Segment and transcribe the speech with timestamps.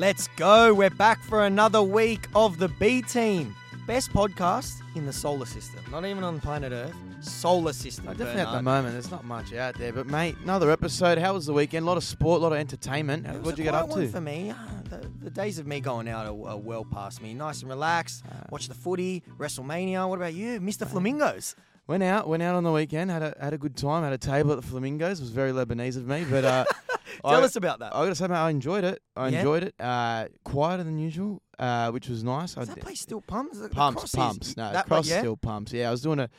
[0.00, 0.72] Let's go.
[0.72, 3.54] We're back for another week of the B Team.
[3.86, 5.80] Best podcast in the solar system.
[5.90, 6.94] Not even on planet Earth.
[7.20, 8.06] Solar system.
[8.06, 8.64] Definitely at the Bernard.
[8.64, 9.92] moment, there's not much out there.
[9.92, 11.18] But mate, another episode.
[11.18, 11.82] How was the weekend?
[11.84, 13.26] A lot of sport, a lot of entertainment.
[13.26, 14.08] It was What'd a you get quiet up one to?
[14.08, 17.34] For me, Ah, the, the days of me going out are, are well past me.
[17.34, 18.24] Nice and relaxed.
[18.26, 20.08] Uh, Watch the footy, WrestleMania.
[20.08, 20.86] What about you, Mr.
[20.88, 21.56] Flamingos?
[21.86, 23.10] Went out, went out on the weekend.
[23.10, 24.04] Had a had a good time.
[24.04, 25.18] Had a table at the Flamingos.
[25.18, 26.64] It was very Lebanese of me, but uh,
[27.22, 27.94] Tell I, us about that.
[27.94, 29.02] I gotta say, mate, I enjoyed it.
[29.16, 29.38] I Yeah?
[29.38, 29.74] enjoyed it.
[29.80, 32.56] Uh, quieter than usual, uh, which was nice.
[32.56, 33.58] I that place still pumps?
[33.58, 34.56] The- the pumps, pumps.
[34.56, 35.18] No, that, cross yeah?
[35.18, 35.72] still pumps.
[35.72, 36.30] Yeah, I was doing a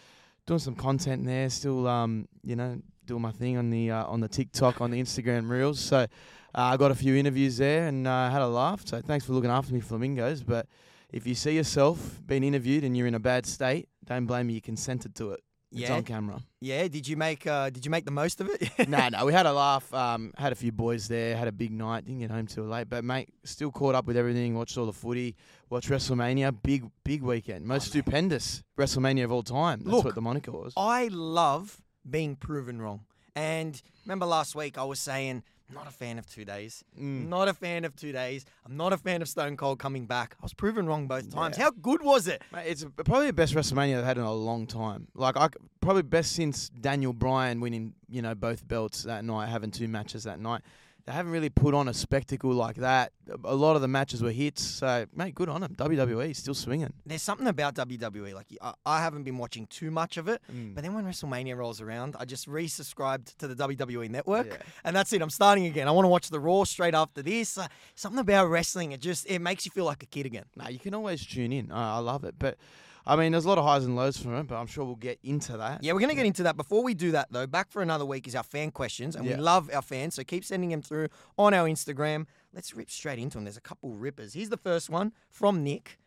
[0.48, 1.50] doing some content there.
[1.50, 5.02] Still, um, you know, doing my thing on the uh, on the TikTok, on the
[5.02, 5.80] Instagram reels.
[5.82, 6.08] So uh,
[6.56, 8.88] I got a few interviews there and uh, had a laugh.
[8.88, 10.44] So thanks for looking after me, flamingos.
[10.44, 10.68] But
[11.12, 14.54] if you see yourself being interviewed and you're in a bad state, don't blame me.
[14.54, 15.42] You consented to it.
[15.72, 15.94] It's Yeah.
[15.96, 16.42] on camera.
[16.60, 16.88] Yeah.
[16.90, 18.70] Did you make uh, Did you make the most of it?
[18.90, 19.94] no, no, we had a laugh.
[19.94, 21.38] Um, had a few boys there.
[21.38, 22.04] Had a big night.
[22.06, 24.54] Didn't get home till late, but mate, still caught up with everything.
[24.56, 25.36] Watched all the footy.
[25.70, 26.54] Watched WrestleMania.
[26.62, 27.66] Big, big weekend.
[27.66, 29.80] Most Oh, stupendous WrestleMania of all time.
[29.80, 30.74] That's Look, what the moniker was.
[30.76, 33.06] I love being proven wrong.
[33.34, 35.44] And remember last week I was saying,
[35.74, 36.84] not a fan of two days.
[37.00, 37.28] Mm.
[37.28, 38.46] Not a fan of two days.
[38.66, 40.36] I'm not a fan of Stone Cold coming back.
[40.40, 41.58] I was proven wrong both times.
[41.58, 41.66] Yeah.
[41.66, 42.42] How good was it?
[42.52, 45.08] Mate, it's probably the best WrestleMania they've had in a long time.
[45.16, 45.50] Like, I
[45.80, 50.24] probably best since Daniel Bryan winning, you know, both belts that night, having two matches
[50.24, 50.62] that night.
[51.06, 53.12] They haven't really put on a spectacle like that.
[53.44, 54.62] A lot of the matches were hits.
[54.64, 55.74] So, mate, good on them.
[55.76, 56.94] WWE is still swinging.
[57.06, 58.34] There's something about WWE.
[58.34, 61.82] Like I, I haven't been watching too much of it, but then when WrestleMania rolls
[61.82, 64.58] around, I just resubscribed to the WWE network, Yeah.
[64.84, 65.22] and that's it.
[65.22, 65.88] I'm starting again.
[65.88, 67.58] I want to watch the Raw straight after this.
[67.58, 70.46] Uh, something about wrestling, it just it makes you feel like a kid again.
[70.56, 71.72] No, you can always tune in.
[71.72, 72.36] I, I love it.
[72.38, 72.58] But,
[73.06, 74.96] I mean, there's a lot of highs and lows from it, but I'm sure we'll
[74.96, 75.84] get into that.
[75.84, 76.56] Yeah, we're going to get into that.
[76.56, 79.38] Before we do that, though, back for another week is our fan questions, and Yeah.
[79.38, 82.26] we love our fans, so keep sending them through on our Instagram.
[82.54, 83.46] Let's rip straight into them.
[83.46, 84.34] There's a couple rippers.
[84.34, 85.98] Here's the first one from Nick.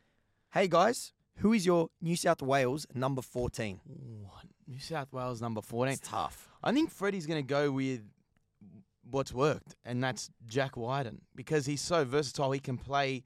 [0.52, 3.80] Hey guys, who is your New South Wales number 14?
[3.90, 4.28] Ooh,
[4.68, 5.94] New South Wales number 14.
[5.94, 6.48] It's tough.
[6.62, 8.02] I think Freddie's going to go with
[9.10, 12.52] what's worked, and that's Jack Wighton because he's so versatile.
[12.52, 13.24] He can play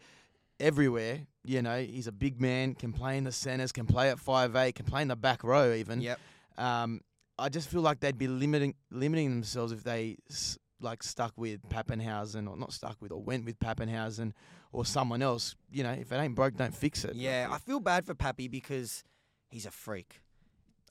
[0.60, 1.20] everywhere.
[1.44, 4.54] You know, he's a big man, can play in the centres, can play at five
[4.56, 6.00] eight, can play in the back row even.
[6.00, 6.18] Yep.
[6.58, 7.00] Um,
[7.38, 11.60] I just feel like they'd be limiting limiting themselves if they s- like stuck with
[11.68, 14.32] Papenhuyzen or not stuck with or went with Papenhuyzen
[14.72, 15.54] or someone else.
[15.70, 17.14] You know, if it ain't broke, don't fix it.
[17.14, 19.04] Yeah, I feel bad for Pappy because
[19.50, 20.20] he's a freak.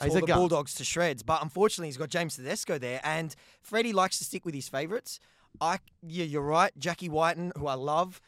[0.02, 0.38] He's Tore a the gun.
[0.38, 4.46] Bulldogs to shreds, but unfortunately he's got James Tedesco there, and Freddie likes to stick
[4.46, 5.20] with his favourites.
[5.60, 6.72] I, yeah, you're right.
[6.78, 8.22] Jackie Whiten, who I love,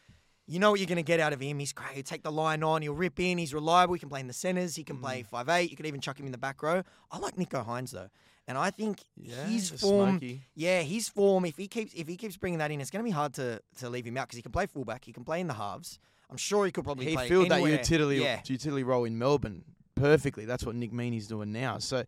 [0.50, 1.58] you know what you're going to get out of him.
[1.58, 1.92] He's great.
[1.92, 2.82] He'll take the line on.
[2.82, 3.38] He'll rip in.
[3.38, 3.94] He's reliable.
[3.94, 4.74] He can play in the centres.
[4.76, 5.02] He can Mm.
[5.02, 5.70] play five eight.
[5.70, 6.82] You could even chuck him in the back row.
[7.10, 8.08] I like Nicho Hynes though,
[8.48, 10.10] and I think Yeah, his form.
[10.18, 10.42] smoky.
[10.54, 11.44] Yeah, his form.
[11.44, 13.60] If he keeps if he keeps bringing that in, it's going to be hard to
[13.78, 15.04] to leave him out because he can play fullback.
[15.04, 15.98] He can play in the halves.
[16.28, 19.64] I'm sure he could probably he play filled that utility Yeah, utility role in Melbourne
[19.94, 20.44] perfectly.
[20.44, 21.78] That's what Nick Meaney's doing now.
[21.78, 22.04] So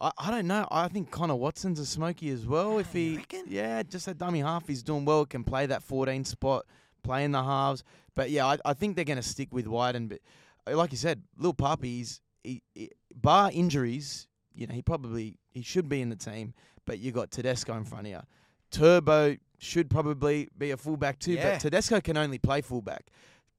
[0.00, 0.66] I, I don't know.
[0.70, 2.78] I think Connor Watson's a smoky as well.
[2.78, 5.24] If Ah, you he, yeah, just a dummy half, he's doing well.
[5.26, 6.66] Can play that 14 spot,
[7.04, 7.84] play in the halves.
[8.16, 10.08] But yeah, I, I think they're going to stick with Wighton.
[10.08, 10.18] But
[10.66, 15.62] uh, like you said, little puppies, he, he, bar injuries, you know, he probably he
[15.62, 16.54] should be in the team.
[16.86, 18.20] But you got Tedesco in front of you.
[18.70, 21.52] Turbo should probably be a fullback too, Yeah.
[21.52, 23.06] but Tedesco can only play fullback.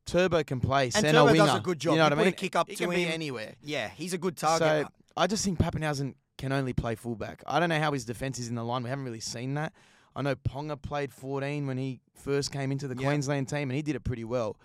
[0.05, 1.38] Turbo can play And Turbo winger.
[1.45, 1.94] does a good job.
[1.94, 3.11] You know You what I put a kick up he to him.
[3.11, 3.55] anywhere.
[3.63, 4.85] yeah, he's a good target.
[4.88, 7.41] So I just think Papenhuyzen can only play fullback.
[7.47, 8.84] I don't know how his defence is in the line.
[8.84, 9.73] We haven't really seen that.
[10.15, 13.07] I know Ponga played 14 when he first came into the Yeah.
[13.07, 14.57] Queensland team, and he did it pretty well.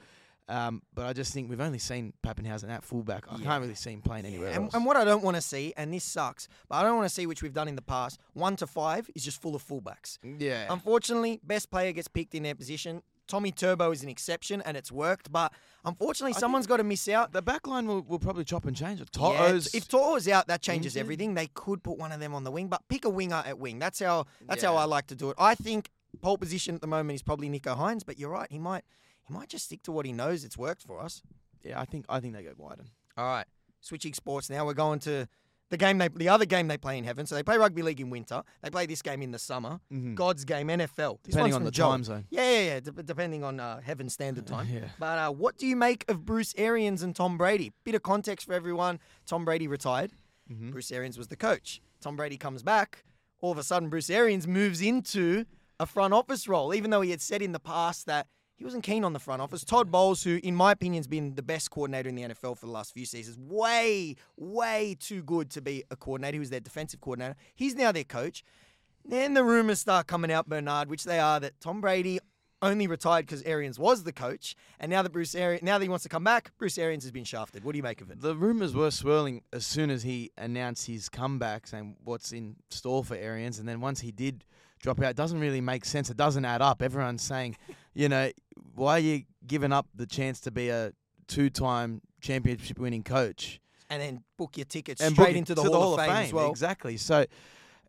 [0.48, 3.24] Um, but I just think we've only seen Papenhuyzen at fullback.
[3.30, 3.44] I Yeah.
[3.44, 4.74] can't really see him playing anywhere and, else.
[4.74, 7.14] and what I don't want to see, and this sucks, but I don't want to
[7.14, 10.18] see, which we've done in the past, one to five is just full of fullbacks.
[10.24, 10.66] yeah.
[10.68, 13.02] Unfortunately, best player gets picked in their position.
[13.30, 15.52] Tommy Turbo is an exception, and it's worked, but
[15.84, 17.32] unfortunately, I someone's got to miss out.
[17.32, 18.98] the back line will, will probably chop and change.
[19.00, 21.06] Yeah, Toto's if Toto's out, that changes injured.
[21.06, 21.34] everything.
[21.34, 23.78] They could put one of them on the wing, but pick a winger at wing.
[23.78, 25.36] That's how that's how I like to do it.
[25.38, 25.90] I think
[26.20, 28.50] pole position at the moment is probably Nicho Hynes, but you're right.
[28.50, 28.84] He might
[29.26, 30.44] he might just stick to what he knows.
[30.44, 31.22] It's worked for us.
[31.62, 32.88] yeah, I think I think they go Wighton.
[33.16, 33.46] All right.
[33.80, 34.66] Switching sports now.
[34.66, 35.26] We're going to
[35.70, 37.26] the game they the other game they play in heaven.
[37.26, 38.42] So they play rugby league in winter.
[38.62, 39.80] They play this game in the summer.
[39.92, 40.14] Mhm.
[40.14, 41.18] God's game NFL.
[41.22, 42.26] This Depending on the time zone.
[42.30, 42.80] Yeah, yeah, yeah.
[42.80, 44.68] dep- depending on uh, heaven standard time.
[44.70, 44.88] Yeah.
[44.98, 47.72] But uh, what do you make of Bruce Arians and Tom Brady?
[47.84, 48.98] Bit of context for everyone.
[49.26, 50.12] Tom Brady retired.
[50.52, 50.72] Mhm.
[50.72, 51.80] Bruce Arians was the coach.
[52.00, 53.04] Tom Brady comes back.
[53.40, 55.46] All of a sudden, Bruce Arians moves into
[55.78, 58.26] a front office role, even though he had said in the past that
[58.60, 59.64] he wasn't keen on the front office.
[59.64, 62.66] Todd Bowles, who in my opinion has been the best coordinator in the NFL for
[62.66, 66.34] the last few seasons, way, way too good to be a coordinator.
[66.34, 67.36] He was their defensive coordinator.
[67.54, 68.44] He's now their coach.
[69.02, 72.20] Then the rumors start coming out, Bernard, which they are that Tom Brady
[72.60, 75.88] only retired because Arians was the coach, and now that Bruce Arians, now that he
[75.88, 77.64] wants to come back, Bruce Arians has been shafted.
[77.64, 78.20] What do you make of it?
[78.20, 83.02] The rumours were swirling as soon as he announced his comeback, saying what's in store
[83.04, 84.44] for Arians, and then once he did
[84.80, 86.10] drop out, it doesn't really make sense.
[86.10, 86.82] It doesn't add up.
[86.82, 87.56] Everyone's saying,
[87.94, 88.30] you know,
[88.80, 90.92] why are you giving up the chance to be a
[91.28, 93.60] two-time championship-winning coach
[93.90, 96.50] And then book your tickets and straight into the, to Hall, of Fame, as well.
[96.50, 96.96] Exactly.
[96.96, 97.26] So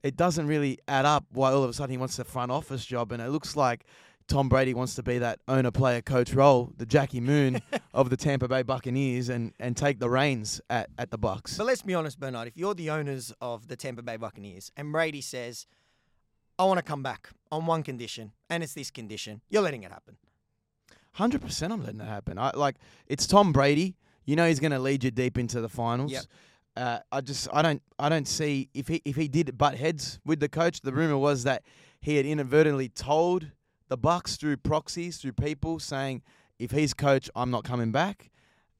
[0.03, 1.25] it doesn't really add up.
[1.31, 3.85] Why all of a sudden he wants the front office job, and it looks like.
[4.27, 7.59] Tom Brady wants to be that owner, player, coach role, the Jackie Moon
[7.93, 11.57] of the Tampa Bay Buccaneers, and, and take the reins at, at the Bucks.
[11.57, 12.47] But let's be honest, Bernard.
[12.47, 15.65] If you're the owners of the Tampa Bay Buccaneers and Brady says,
[16.57, 19.91] "I want to come back on one condition, and it's this condition," you're letting it
[19.91, 20.15] happen.
[21.13, 22.38] Hundred percent, I'm letting that happen.
[22.38, 22.78] I like
[23.08, 23.96] it's Tom Brady.
[24.25, 26.12] You know he's going to lead you deep into the finals.
[26.12, 26.24] Yep.
[26.78, 30.19] Uh, I just I don't I don't see if he if he did butt heads
[30.25, 30.81] with the coach.
[30.81, 31.63] The rumor was that
[32.00, 33.52] he had inadvertently told
[33.90, 36.22] the Bucks through proxies through people saying
[36.60, 38.31] if he's coach, I'm not coming back,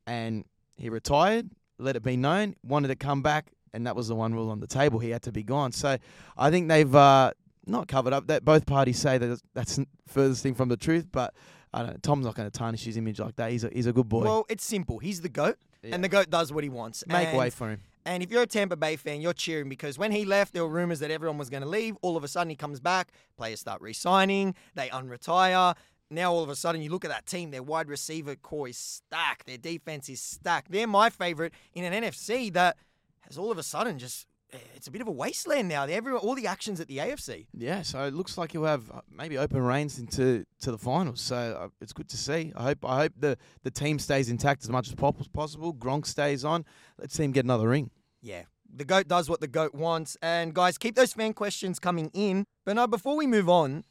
[0.08, 0.46] and
[0.78, 1.50] he retired.
[1.80, 4.62] Let it be known, wanted to come back, and that was the one rule on
[4.62, 5.00] the table.
[5.00, 5.74] He had to be gone.
[5.74, 5.98] So
[6.38, 7.32] I think they've uh,
[7.66, 8.28] not covered up.
[8.28, 11.34] That both parties say that that's the furthest thing from the truth, but.
[11.74, 12.04] I don't.
[12.04, 13.52] Tom's not going to tarnish his image like that.
[13.52, 14.24] He's a he's a good boy.
[14.24, 15.00] Well, it's simple.
[15.00, 15.96] He's the goat, Yeah.
[15.96, 17.04] and the goat does what he wants.
[17.08, 17.82] Make and, way for him.
[18.06, 20.70] And if you're a Tampa Bay fan, you're cheering because when he left, there were
[20.70, 21.96] rumors that everyone was going to leave.
[22.02, 23.12] All of a sudden, he comes back.
[23.38, 24.56] Players start re-signing.
[24.74, 25.76] They unretire.
[26.10, 27.52] Now all of a sudden, you look at that team.
[27.52, 29.46] Their wide receiver core is stacked.
[29.46, 30.72] Their defense is stacked.
[30.72, 32.76] They're my favorite in an NFC that
[33.22, 34.28] has all of a sudden just
[34.76, 35.84] it's a bit of a wasteland now.
[35.84, 37.48] Every all the actions at the AFC.
[37.54, 41.22] Yeah, so it looks like you'll have uh, maybe open reigns into to the finals.
[41.22, 42.52] So uh, it's good to see.
[42.56, 45.74] I hope I hope the the team stays intact as much as possible.
[45.74, 46.66] Gronk stays on.
[46.98, 47.92] Let's see him get another ring.
[48.22, 48.44] Yeah.
[48.74, 50.16] The GOAT does what the GOAT wants.
[50.22, 52.46] And guys, keep those fan questions coming in.
[52.66, 53.84] But no, before we move on,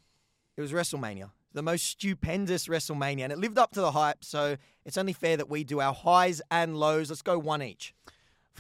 [0.57, 1.31] it was WrestleMania.
[1.53, 3.25] The most stupendous WrestleMania.
[3.25, 4.25] And it lived up to the hype.
[4.25, 4.57] So
[4.87, 7.11] it's only fair that we do our highs and lows.
[7.11, 7.95] Let's go one each.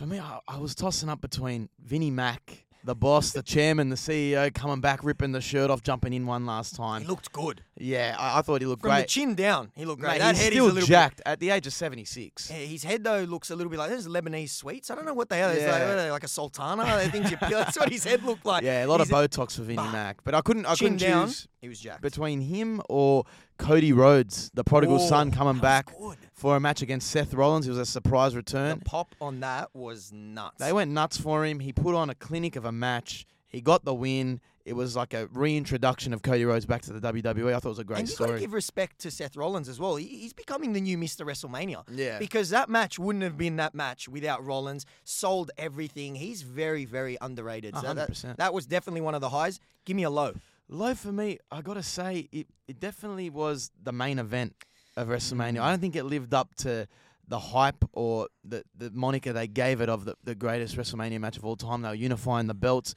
[0.01, 3.97] For me, I, I was tossing up between Vinnie Mac, the boss, the chairman, the
[3.97, 7.03] CEO, coming back, ripping the shirt off, jumping in one last time.
[7.03, 7.63] He looked good.
[7.77, 9.09] Yeah, I, I thought he looked From the great.
[9.09, 10.13] chin down, he looked great.
[10.13, 12.51] Mate, that he's head still is a little jacked at the age of seventy six.
[12.51, 14.91] Yeah, his head though looks a little bit like those Lebanese sweets.
[14.91, 15.53] I don't know what they are.
[15.53, 15.91] It's like, Yeah.
[15.91, 16.85] are they, like a sultana.
[16.97, 17.51] They things you peel.
[17.59, 18.63] That's what his head looked like.
[18.65, 19.83] Yeah, a lot of Botox for Vinnie.
[19.93, 20.65] Mac, but I couldn't.
[20.65, 21.27] I chin couldn't down.
[21.27, 22.01] choose He was jacked.
[22.01, 23.25] between him or
[23.61, 26.17] Cody Rhodes, the prodigal son, coming back good.
[26.33, 27.67] for a match against Seth Rollins.
[27.67, 28.79] It was a surprise return.
[28.79, 30.57] The pop on that was nuts.
[30.59, 31.61] They went nuts for him.
[31.61, 33.27] He put on a clinic of a match.
[33.49, 34.41] He got the win.
[34.65, 37.49] It was like a reintroduction of Cody Rhodes back to the WWE.
[37.49, 38.41] I thought it was a great and you story.
[38.41, 39.97] give respect to Seth Rollins as well.
[39.97, 41.27] He, he's becoming the new Mr.
[41.27, 41.83] WrestleMania.
[41.91, 42.19] yeah.
[42.19, 44.87] Because that match wouldn't have been that match without Rollins.
[45.05, 46.15] Sold everything.
[46.15, 47.75] He's very, very underrated.
[47.77, 48.37] So that, 100%.
[48.37, 49.61] that was definitely one of the highs.
[49.85, 50.35] Give me a low.
[50.73, 54.55] Low for me, I got to say, it, it definitely was the main event
[54.97, 55.61] of WrestleMania.
[55.61, 56.87] I don't think it lived up to
[57.27, 61.37] the hype or the, the moniker they gave it of the, the greatest WrestleMania match
[61.37, 61.83] of all time.
[61.83, 62.95] They were unifying the belts.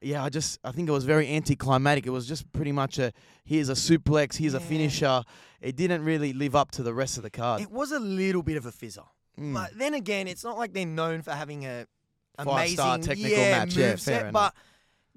[0.00, 2.06] Yeah, I just I think it was very anticlimactic.
[2.06, 3.12] It was just pretty much a
[3.44, 4.64] here's a suplex, here's a Yeah.
[4.64, 5.22] finisher.
[5.60, 7.62] It didn't really live up to the rest of the card.
[7.62, 9.06] It was a little bit of a fizzer.
[9.40, 9.54] Mm.
[9.54, 11.86] But then again, it's not like they're known for having a
[12.38, 13.76] Five-star amazing technical yeah, match.
[13.76, 14.54] Yeah, moveset, fair But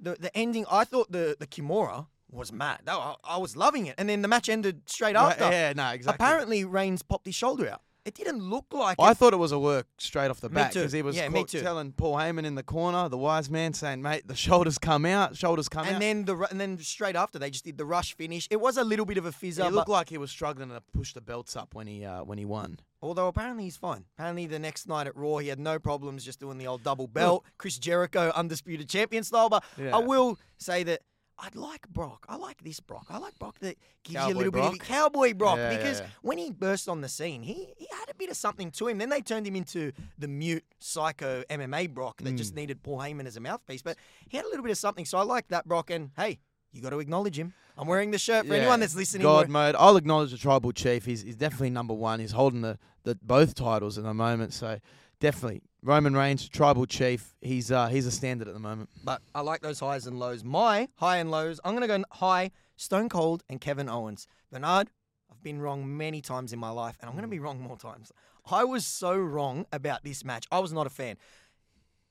[0.02, 2.80] the the ending, I thought the the Kimura was mad.
[2.86, 5.50] That- I, I was loving it, and then the match ended straight Right, after.
[5.50, 6.24] yeah, no, exactly.
[6.26, 7.82] Apparently, Reigns popped his shoulder out.
[8.06, 9.18] It didn't look like I it.
[9.18, 10.80] thought it was a work straight off the Me bat too.
[10.80, 11.62] because he was Yeah, me caught too.
[11.62, 15.36] telling Paul Heyman in the corner, the wise man, saying, "Mate, the shoulders come out,
[15.36, 17.86] shoulders come and out." then the ru- and then straight after they just did the
[17.86, 18.48] rush finish.
[18.50, 20.82] It was a little bit of a fizzer, He looked like he was struggling to
[20.94, 22.80] push the belts up when he uh, when he won.
[23.02, 24.06] Although apparently he's fine.
[24.18, 27.08] Apparently the next night at Raw he had no problems just doing the old double
[27.08, 29.50] belt, Chris Jericho undisputed champion style.
[29.50, 29.96] But Yeah.
[29.96, 31.02] I will say that.
[31.42, 32.26] I'd like Brock.
[32.28, 33.06] I like this Brock.
[33.10, 34.86] I like Brock that gives you a Cowboy little bit of Brock?
[34.86, 36.08] cowboy Brock Yeah, yeah, because yeah.
[36.22, 38.98] when he burst on the scene, he, he had a bit of something to him.
[38.98, 42.38] Then they turned him into the mute psycho MMA Brock that Mm.
[42.38, 43.82] just needed Paul Heyman as a mouthpiece.
[43.82, 43.96] But
[44.28, 45.90] he had a little bit of something, so I like that Brock.
[45.90, 46.40] And hey,
[46.72, 47.54] you got to acknowledge him.
[47.78, 48.62] I'm wearing the shirt for Yeah.
[48.62, 49.24] anyone that's listening.
[49.24, 49.76] God we're- mode.
[49.78, 51.06] I'll acknowledge the tribal chief.
[51.06, 52.20] He's, he's definitely number one.
[52.20, 54.54] He's holding the, the both titles at the moment.
[54.54, 54.80] So
[55.20, 57.36] definitely Roman Reigns, tribal chief.
[57.42, 58.90] He's uh, he's a standard at the moment.
[59.04, 60.44] But I like those highs and lows.
[60.44, 64.28] My high and lows, I'm going to go high Stone Cold and Kevin Owens.
[64.52, 64.90] Bernard,
[65.32, 67.78] I've been wrong many times in my life, and I'm going to be wrong more
[67.78, 68.12] times.
[68.52, 70.46] I was so wrong about this match.
[70.52, 71.18] I was not a fan.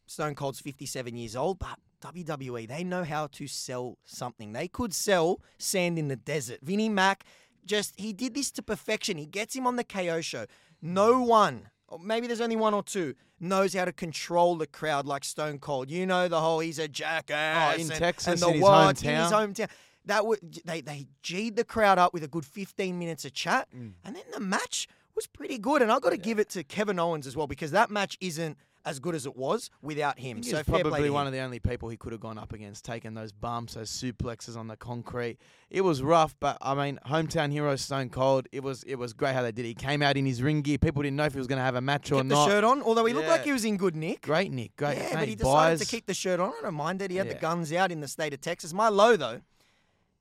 [0.07, 4.53] Stone Cold's 57 years old, but WWE, they know how to sell something.
[4.53, 6.61] They could sell sand in the desert.
[6.63, 7.25] Vinnie Mac,
[7.67, 9.19] just, he did this to perfection.
[9.19, 10.47] He gets him on the KO show.
[10.81, 15.07] No one, or maybe there's only one or two, knows how to control the crowd
[15.07, 15.91] like Stone Cold.
[15.91, 17.73] You know the whole he's a jackass.
[17.73, 19.55] Oh, in and- Texas, and the in his what, in his hometown.
[19.55, 19.71] hometown.
[20.07, 23.69] that would they they g'd the crowd up with a good 15 minutes of chat,
[23.77, 23.93] Mm.
[24.05, 25.83] and then the match was pretty good.
[25.83, 28.57] And I got to give it to Kevin Owens as well because that match isn't
[28.85, 30.43] as good as it was without him.
[30.43, 31.27] So probably one him.
[31.29, 34.57] of the only people he could have gone up against, taking those bumps, those suplexes
[34.57, 35.39] on the concrete.
[35.71, 38.47] It was rough, but I mean, hometown hero Stone Cold.
[38.53, 39.69] It was it was great how they did it.
[39.69, 40.79] He came out in his ring gear.
[40.79, 42.49] People didn't know if he was going to have a match or kept the not.
[42.49, 44.23] shirt on, although he looked like he was in good nick.
[44.23, 44.75] Great, Nick.
[44.77, 44.97] Great.
[44.97, 46.53] Yeah, Mate, but he decided to buys- keep the shirt on.
[46.59, 48.73] I don't mind that He had the guns out in the state of Texas.
[48.73, 49.41] My low though,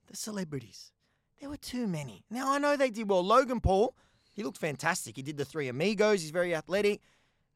[0.08, 0.92] the celebrities.
[1.40, 2.24] There were too many.
[2.30, 3.24] Now I know they did well.
[3.24, 3.94] Logan Paul,
[4.32, 5.16] he looked fantastic.
[5.16, 6.22] He did the three amigos.
[6.22, 7.00] He's very athletic.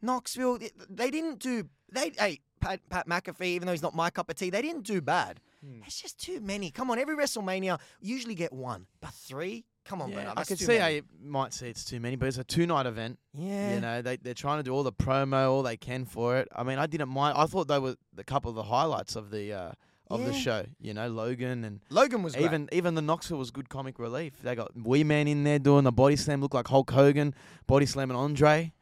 [0.02, 0.58] Knoxville,
[0.90, 1.68] they didn't do.
[1.90, 4.84] They hey Pat, Pat McAfee, even though he's not my cup of tea, they didn't
[4.86, 5.40] do bad.
[5.64, 5.80] Hmm.
[5.86, 6.70] It's just too many.
[6.70, 9.64] Come on, every WrestleMania usually get one, but three.
[9.84, 10.94] Come on, Yeah, Bernard, I can too see many.
[10.96, 13.18] you might see it's too many, but it's a two night event.
[13.34, 13.74] Yeah.
[13.74, 16.48] You know, they they're trying to do all the promo, all they can for it.
[16.54, 17.36] I mean, I didn't mind.
[17.36, 19.72] I thought they were a couple of the highlights of the uh,
[20.08, 20.64] of the show.
[20.80, 22.44] You know, Logan and Logan was great.
[22.44, 24.34] even even the Knoxville was good comic relief.
[24.42, 27.34] They got Wee Man in there doing the body slam, looked like Hulk Hogan,
[27.66, 28.72] body slamming Andre.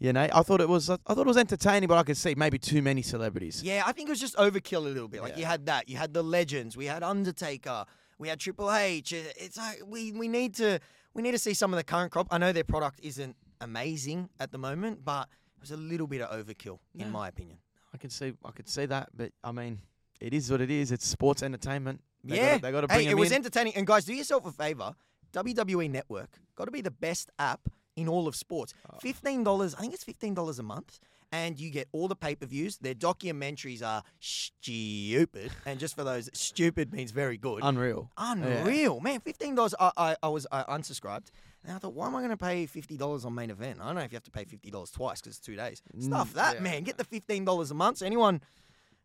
[0.00, 2.34] You know, I thought it was I thought it was entertaining, but I could see
[2.36, 3.62] maybe too many celebrities.
[3.64, 5.22] Yeah, I think it was just overkill a little bit.
[5.22, 5.38] Like Yeah.
[5.40, 7.84] you had that, you had the legends, we had Undertaker,
[8.18, 9.12] we had Triple H.
[9.12, 10.78] Uh, it's like we we need to
[11.14, 12.28] we need to see some of the current crop.
[12.30, 16.20] I know their product isn't amazing at the moment, but it was a little bit
[16.22, 17.06] of overkill Yeah.
[17.06, 17.58] in my opinion.
[17.92, 19.80] I could see I could see that, but I mean,
[20.20, 20.92] it is what it is.
[20.92, 22.00] It's sports entertainment.
[22.22, 23.36] They yeah, gotta, they got to bring hey, it was in.
[23.36, 23.74] entertaining.
[23.76, 24.94] And guys, do yourself a favor.
[25.32, 27.60] WWE Network got to be the best app
[28.00, 28.72] in all of sports.
[28.92, 28.96] Oh.
[29.00, 30.98] Fifteen dollars, I think it's fifteen dollars a month,
[31.32, 32.78] and you get all the pay per views.
[32.78, 37.60] Their documentaries are stupid, and just for those, stupid means very good.
[37.62, 38.10] Unreal.
[38.16, 39.20] Unreal, man!
[39.20, 39.74] Fifteen dollars.
[39.78, 41.28] I, I I was uh, unsubscribed,
[41.64, 43.78] and I thought, why am I going to pay fifty dollars on main event?
[43.80, 45.82] I don't know if you have to pay fifty dollars twice because it's two days.
[46.00, 46.60] Stuff Mm, that, yeah.
[46.60, 46.82] man.
[46.82, 47.98] Get the fifteen dollars a month.
[47.98, 48.40] So anyone,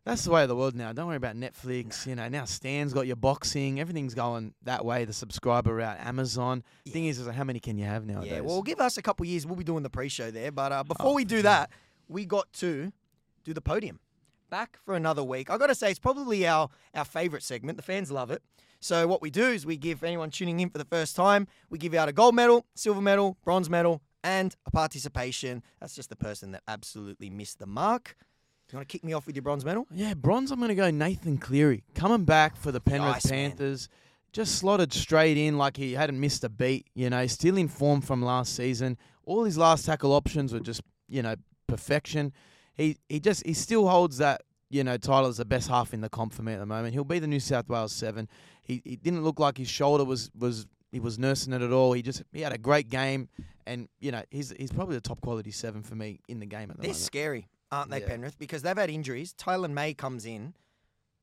[0.04, 0.92] That's the way of the world now.
[0.92, 2.06] Don't worry about Netflix.
[2.06, 3.80] You know, now Stan's got your boxing.
[3.80, 5.06] Everything's going that way.
[5.06, 6.62] The subscriber route, Amazon.
[6.86, 8.32] Thing is, is like, how many can you have nowadays?
[8.32, 8.40] yeah.
[8.40, 9.46] Well, give us a couple years.
[9.46, 10.52] We'll be doing the pre-show there.
[10.52, 11.70] But uh, before Oh, we do that,
[12.06, 12.92] we got to
[13.44, 13.98] do the podium.
[14.50, 15.48] Back for another week.
[15.48, 17.76] I got to say, it's probably our our favorite segment.
[17.78, 18.42] The fans love it.
[18.80, 21.78] So what we do is we give anyone tuning in for the first time, we
[21.78, 25.62] give out a gold medal, silver medal, bronze medal, and a participation.
[25.80, 28.14] That's just the person that absolutely missed the mark.
[28.68, 29.86] Do you want to kick me off with your bronze medal?
[29.90, 30.50] Yeah, bronze.
[30.50, 33.50] I'm going to go Nathan Cleary, coming back for the Penrith Nice, man.
[33.50, 33.88] Panthers.
[34.32, 36.86] Just slotted straight in like he hadn't missed a beat.
[36.94, 38.98] You know, still in form from last season.
[39.26, 41.36] All his last tackle options were just you know
[41.68, 42.32] perfection.
[42.74, 46.00] He he just he still holds that you know title as the best half in
[46.00, 46.94] the comp for me at the moment.
[46.94, 48.28] He'll be the New South Wales seven.
[48.62, 51.92] He he didn't look like his shoulder was was he was nursing it at all.
[51.92, 53.28] He just he had a great game,
[53.66, 56.70] and you know he's he's probably the top quality seven for me in the game
[56.72, 56.96] at the They're moment.
[57.04, 58.08] scary, aren't they, Yeah.
[58.08, 58.38] Penrith?
[58.38, 59.34] Because they've had injuries.
[59.34, 60.54] Taylan May comes in.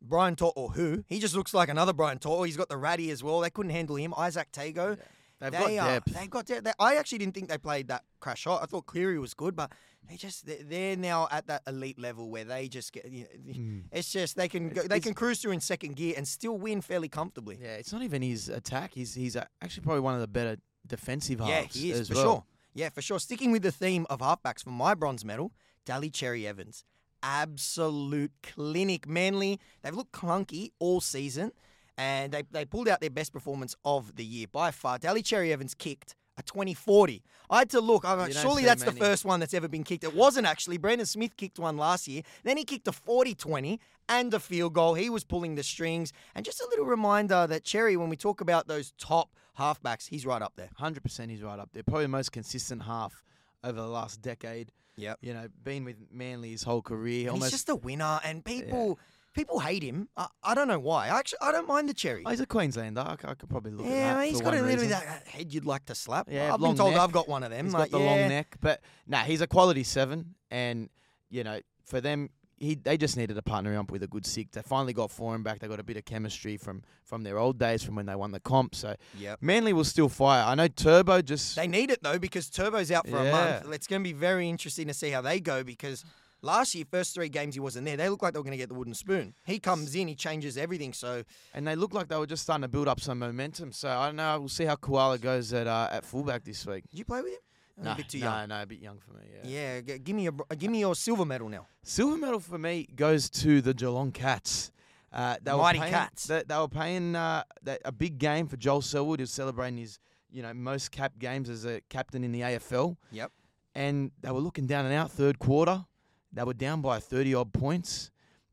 [0.01, 1.03] Brian Tor or who?
[1.08, 2.46] He just looks like another Brian Tor.
[2.46, 3.39] He's got the ratty as well.
[3.39, 4.13] They couldn't handle him.
[4.13, 4.98] Izack Tago.
[5.39, 6.13] They've they got are, depth.
[6.13, 6.63] They've got depth.
[6.65, 8.62] They- I actually didn't think they played that crash hot.
[8.62, 9.72] I thought Cleary was good, but
[10.08, 13.10] they just they- they're now at that elite level where they just get.
[13.12, 13.84] You know, Mm.
[13.91, 16.58] It's just they can go, they it's- can cruise through in second gear and still
[16.58, 17.58] win fairly comfortably.
[17.62, 18.93] Yeah, it's not even his attack.
[18.93, 21.75] He's he's uh, actually probably one of the better defensive halves.
[21.75, 22.24] Yeah, he is as for well.
[22.24, 22.43] sure.
[22.74, 23.20] Yeah, for sure.
[23.20, 25.51] Sticking with the theme of halfbacks for my bronze medal,
[25.86, 26.84] Dally Cherry Evans.
[27.24, 29.08] Absolute clinic.
[29.08, 31.52] Manly, they've looked clunky all season,
[31.98, 34.98] and they, they pulled out their best performance of the year by far.
[34.98, 37.24] Dally Cherry Evans kicked a 2040.
[37.50, 38.06] I had to look.
[38.06, 40.04] I'm like, surely that's the first one that's ever been kicked.
[40.04, 40.78] It wasn't actually.
[40.78, 42.24] Brandon Smith kicked one last year.
[42.44, 44.94] Then he kicked a 40 20 and a field goal.
[44.96, 46.12] He was pulling the strings.
[46.34, 50.26] And just a little reminder that Cherry, when we talk about those top halfbacks, he's
[50.26, 50.70] right up there.
[50.76, 51.84] Hundred percent, he's right up there.
[51.84, 53.24] Probably the most consistent half
[53.63, 54.72] over the last decade.
[54.98, 55.20] Yep.
[55.22, 57.22] You know, been with Manly his whole career.
[57.22, 57.51] And almost.
[57.51, 59.00] he's just a winner, and people
[59.34, 60.10] people hate him.
[60.18, 61.08] I, I don't know why.
[61.08, 62.24] I actually I don't mind the cherry.
[62.25, 63.01] Oh, he's a Queenslander.
[63.01, 64.27] I could probably look at yeah, that.
[64.27, 64.89] he's for got a little reason.
[64.89, 66.27] that head you'd like to slap.
[66.30, 67.01] Yeah, I've been long told neck.
[67.01, 67.65] I've got one of them.
[67.65, 68.12] He's like, got the yeah.
[68.12, 70.89] long neck, but nah, he's a quality seven, and
[71.30, 72.30] you know, for them,
[72.62, 74.51] he they just needed to partner up with a good six.
[74.53, 75.60] They finally got Foran back.
[75.60, 78.32] They got a bit of chemistry from from their old days, from when they won
[78.32, 78.75] the comp.
[78.75, 79.39] So Yep.
[79.41, 80.44] Manly will still fire.
[80.46, 83.74] I know Turbo just They need it though because Turbo's out for a month.
[83.74, 86.06] It's going to be very interesting to see how they go because
[86.44, 87.98] last year, first three games he wasn't there.
[87.98, 89.34] They looked like they were going to get the wooden spoon.
[89.46, 90.94] He comes in, he changes everything.
[90.94, 93.72] So and they look like they were just starting to build up some momentum.
[93.72, 94.39] So I don't know.
[94.39, 96.84] We'll see how Koula goes at uh, at fullback this week.
[96.89, 97.39] did you play with him?
[97.78, 98.50] No, a bit too no, young.
[98.50, 99.22] no, a bit young for me.
[99.44, 99.50] Yeah.
[99.78, 101.68] Yeah, g- give me your br- give me your silver medal now.
[101.84, 104.72] Silver medal for me goes to the Geelong Cats.
[105.12, 106.25] Uh, they Mighty were paying, Cats.
[106.28, 109.20] They, they were paying uh, that- a big game for Joel Selwood.
[109.20, 110.00] He was celebrating his,
[110.32, 112.96] you know, most cap games as a captain in the AFL.
[113.12, 113.32] Yep.
[113.75, 115.86] And they were looking down and out third quarter.
[116.34, 118.12] They were down by thirty odd points.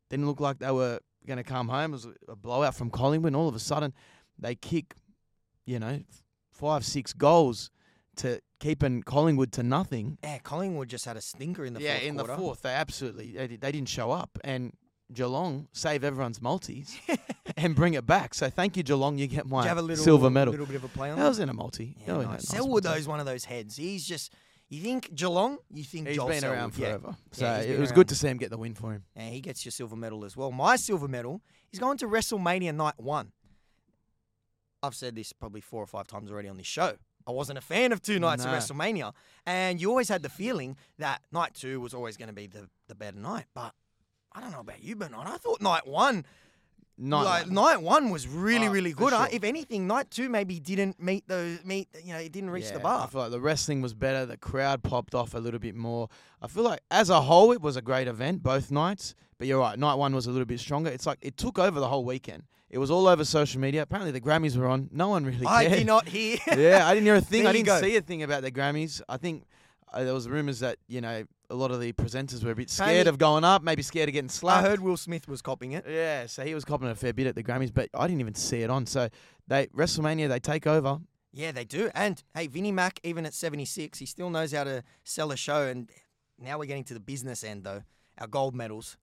[0.09, 1.91] Didn't look like they were going to come home.
[1.91, 3.27] It was a blowout from Collingwood.
[3.29, 3.93] And all of a sudden,
[4.37, 4.95] they kick,
[5.65, 6.01] you know,
[6.51, 7.69] five six goals
[8.19, 10.17] to keeping Collingwood to nothing.
[10.23, 12.31] Yeah, Collingwood just had a stinker in the yeah, fourth in quarter.
[12.33, 14.73] the fourth, they absolutely they, they didn't show up, and
[15.11, 16.95] Geelong save everyone's multis
[17.57, 18.33] and bring it back.
[18.35, 19.17] So thank you, Geelong.
[19.17, 20.51] You get Did my you have a little silver medal.
[20.51, 21.29] little bit of a play on That that?
[21.29, 21.97] was in a multi.
[22.07, 22.25] Yeah, nice.
[22.27, 23.75] nice Selwood though is one of those heads.
[23.75, 24.33] He's just
[24.69, 26.57] you think Geelong, you think He's Joel been Selwood.
[26.59, 26.85] around Yeah.
[26.89, 27.15] forever.
[27.31, 27.95] So Yeah, he's it been was around.
[27.95, 29.03] good to see him get the win for him.
[29.15, 30.51] And he gets your silver medal as well.
[30.51, 33.31] My silver medal is going to WrestleMania night one.
[34.83, 36.97] I've said this probably four or five times already on this show.
[37.29, 38.51] I wasn't a fan of two nights No.
[38.51, 39.13] of WrestleMania.
[39.45, 42.67] And you always had the feeling that night two was always going to be the,
[42.87, 43.45] the better night.
[43.53, 43.73] But
[44.33, 45.27] I don't know about you, Bernard.
[45.27, 46.25] I thought night one,
[47.01, 47.53] Night like one.
[47.53, 49.13] night one was really, Oh, really good.
[49.13, 49.35] I, sure.
[49.37, 51.87] if anything, night two maybe didn't meet those meet.
[52.03, 53.05] You know, it didn't reach the bar.
[53.05, 54.25] I feel like the wrestling was better.
[54.25, 56.09] The crowd popped off a little bit more.
[56.41, 59.15] I feel like as a whole, it was a great event both nights.
[59.37, 60.89] But you're right, night one was a little bit stronger.
[60.89, 62.43] It's like it took over the whole weekend.
[62.69, 63.81] It was all over social media.
[63.81, 64.89] Apparently, the Grammys were on.
[64.91, 65.49] No one really Cared.
[65.49, 66.37] I did not hear.
[66.55, 67.43] yeah, I didn't hear a thing.
[67.43, 69.01] There I didn't see a thing about the Grammys.
[69.09, 69.45] I think
[69.91, 72.69] uh, there was rumors that you know a lot of the presenters were a bit
[72.69, 74.65] scared of going up, maybe scared of getting slapped.
[74.65, 75.85] I heard Will Smith was copying it.
[75.89, 78.35] Yeah, so he was copping a fair bit at the Grammys, but I didn't even
[78.35, 78.85] see it on.
[78.85, 79.09] So
[79.47, 80.99] they WrestleMania they take over.
[81.31, 81.89] Yeah, they do.
[81.93, 85.67] And hey, Vinnie Mac, even at 76, he still knows how to sell a show.
[85.67, 85.89] And
[86.39, 87.83] now we're getting to the business end, though.
[88.17, 88.97] Our gold medals.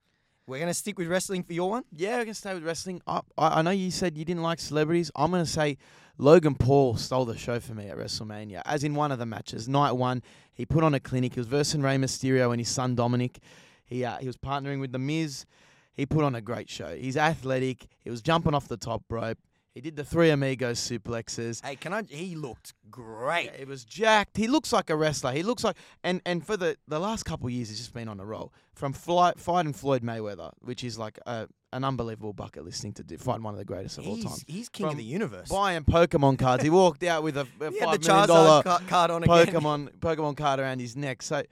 [0.49, 1.83] We're going to stick with wrestling for your one.
[1.91, 3.03] Yeah, we're going to stay with wrestling.
[3.05, 5.11] I, I know you said you didn't like celebrities.
[5.17, 5.77] I'm gonna say
[6.19, 9.69] Logan Paul stole the show for me at WrestleMania, as in one of the matches.
[9.69, 10.23] Night one,
[10.55, 11.35] he put on a clinic.
[11.35, 13.41] He was versing Rey Mysterio and his son Dominic.
[13.85, 15.47] He uh, he was partnering with the Miz.
[15.95, 16.95] He put on a great show.
[16.95, 17.89] He's athletic.
[18.05, 19.39] He was jumping off the top rope.
[19.77, 21.63] He did the three amigos suplexes.
[21.63, 22.01] Hey, can I?
[22.09, 23.55] He looked great.
[23.57, 24.39] He was jacked.
[24.39, 25.33] He looks like a wrestler.
[25.33, 28.09] He looks like and and for the the last couple of years, he's just been
[28.09, 28.55] on a roll.
[28.73, 33.19] From flight, fighting Floyd Mayweather, which is like a, an unbelievable bucket listing to do.
[33.19, 34.33] Fighting one of the greatest of all time.
[34.33, 35.51] He's, he's king of the universe.
[35.51, 36.63] Buying Pokemon cards.
[36.63, 39.47] He walked out with a, a five Charizard card on again.
[39.47, 41.21] Pokemon Pokemon card around his neck.
[41.21, 41.43] So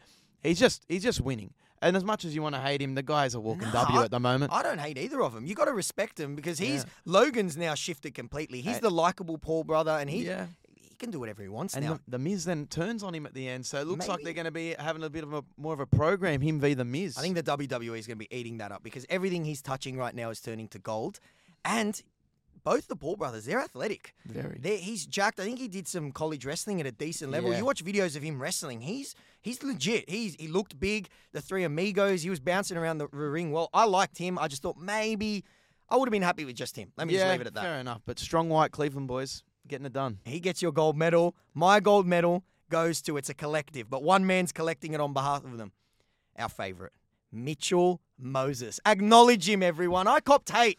[0.43, 1.53] he's just he's just winning.
[1.85, 4.01] And as much as you want to hate him, the guy's a walking Nah, W
[4.03, 4.53] at the moment.
[4.53, 5.45] I don't hate either of them.
[5.47, 6.91] You got to respect him because he's Yeah.
[7.05, 8.63] Logan's now shifted completely.
[8.63, 8.81] He's Hey.
[8.81, 10.47] the likable Paul brother, and he yeah.
[10.75, 11.95] he can do whatever he wants And now.
[11.95, 14.33] the, the Miz then turns on him at the end, so it looks like they're
[14.33, 16.41] going to be having a bit of a more of a program.
[16.41, 17.19] Him v the Miz.
[17.19, 19.97] I think the WWE is going to be eating that up because everything he's touching
[19.99, 21.21] right now is turning to gold,
[21.65, 22.03] and
[22.65, 24.15] both the Paul brothers, they're athletic.
[24.27, 24.59] very.
[24.61, 25.39] They're, he's jacked.
[25.39, 27.51] I think he did some college wrestling at a decent level.
[27.51, 27.59] Yeah.
[27.59, 28.81] You watch videos of him wrestling.
[28.81, 30.09] He's he's legit.
[30.09, 31.09] He's he looked big.
[31.33, 32.23] The three amigos.
[32.23, 33.69] He was bouncing around the ring well.
[33.73, 34.39] I liked him.
[34.39, 35.45] I just thought maybe
[35.89, 36.91] I would have been happy with just him.
[36.97, 37.63] Let me yeah, just leave it at that.
[37.63, 38.01] Fair enough.
[38.07, 40.19] But strong white Cleveland boys getting it done.
[40.25, 41.37] He gets your gold medal.
[41.53, 45.45] My gold medal goes to it's a collective, but one man's collecting it on behalf
[45.45, 45.73] of them.
[46.39, 46.93] Our favorite,
[47.31, 48.81] Mitchell Moses.
[48.87, 50.07] Acknowledge him, everyone.
[50.07, 50.79] I copped hate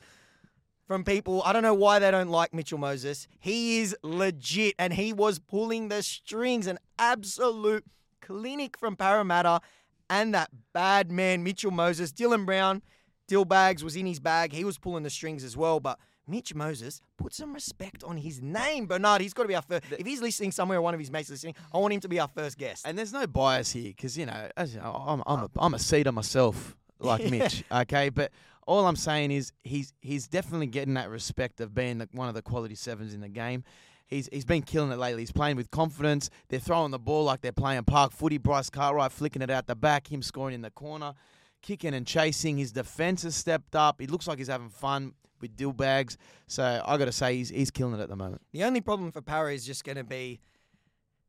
[0.86, 1.42] from people.
[1.44, 3.28] I don't know why they don't like Mitchell Moses.
[3.40, 6.68] He is legit, and he was pulling the strings.
[6.68, 7.86] An absolute
[8.22, 9.62] clinic from Parramatta,
[10.10, 12.82] and that bad man Mitchell Moses, Dylan Brown.
[13.28, 14.54] Dill Bags was in his bag.
[14.54, 18.42] He was pulling the strings as well, but Mitch Moses put some respect on his
[18.42, 18.86] name.
[18.86, 19.84] Bernard, he's got to be our first.
[19.98, 22.28] If he's listening somewhere, one of his mates listening, I want him to be our
[22.28, 22.86] first guest.
[22.86, 25.74] And there's no bias here because you know, as you know, I'm I'm a, I'm
[25.74, 27.26] a cedar myself, like.
[27.32, 27.64] Mitch.
[27.72, 28.32] Okay, but
[28.66, 32.34] all I'm saying is he's he's definitely getting that respect of being the, one of
[32.36, 33.64] the quality sevens in the game.
[34.08, 35.22] He's he's been killing it lately.
[35.24, 36.30] He's playing with confidence.
[36.50, 38.38] They're throwing the ball like they're playing park footy.
[38.38, 40.12] Bryce Cartwright flicking it out the back.
[40.12, 41.14] Him scoring in the corner,
[41.62, 42.58] kicking and chasing.
[42.58, 44.00] His defense has stepped up.
[44.00, 46.18] He looks like he's having fun with Dill Bags.
[46.48, 48.42] So I got to say he's he's killing it at the moment.
[48.52, 50.40] The only problem for Parra is just going to be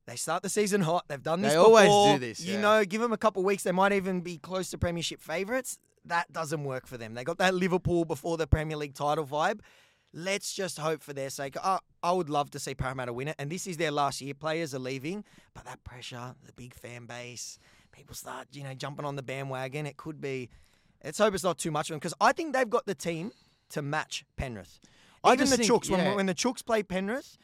[0.06, 1.04] they start the season hot.
[1.08, 2.12] They've done this They always before.
[2.14, 2.60] do this, You yeah.
[2.60, 3.62] know, give them a couple weeks.
[3.64, 5.78] They might even be close to Premiership favourites.
[6.06, 7.14] That doesn't work for them.
[7.14, 9.60] They got that Liverpool before the Premier League title vibe.
[10.12, 11.56] Let's just hope for their sake.
[11.62, 13.36] I, I would love to see Parramatta win it.
[13.38, 14.34] And this is their last year.
[14.34, 17.58] Players are leaving, but that pressure, the big fan base,
[17.92, 19.84] people start, you know, jumping on the bandwagon.
[19.86, 20.48] It could be.
[21.04, 23.32] Let's hope it's not too much of them because I think they've got the team
[23.70, 24.80] to match Penrith.
[25.22, 25.96] I Even just the think- Chooks, yeah.
[26.08, 27.36] when, when the Chooks play Penrith,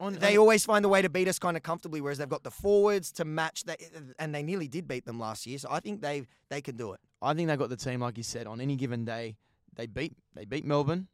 [0.00, 2.44] On, they always find a way to beat us kind of comfortably, whereas they've got
[2.44, 3.80] the forwards to match that,
[4.18, 5.58] and they nearly did beat them last year.
[5.58, 7.00] So I think they they can do it.
[7.20, 9.36] I think they've got the team, like you said, on any given day.
[9.74, 11.08] They beat they beat Melbourne.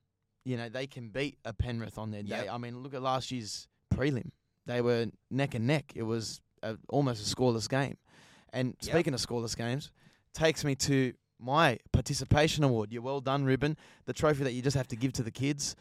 [0.45, 2.45] You know, they can beat a Penrith on their day.
[2.45, 2.49] Yep.
[2.53, 4.31] I mean, look at last year's prelim.
[4.67, 5.93] They were neck and neck.
[5.95, 7.97] It was a, almost a scoreless game.
[8.53, 8.93] And Yep.
[8.95, 9.91] speaking of scoreless games,
[10.35, 12.93] takes me to my participation award.
[12.93, 13.77] You're well done, Ruben.
[14.05, 15.75] The trophy that you just have to give to the kids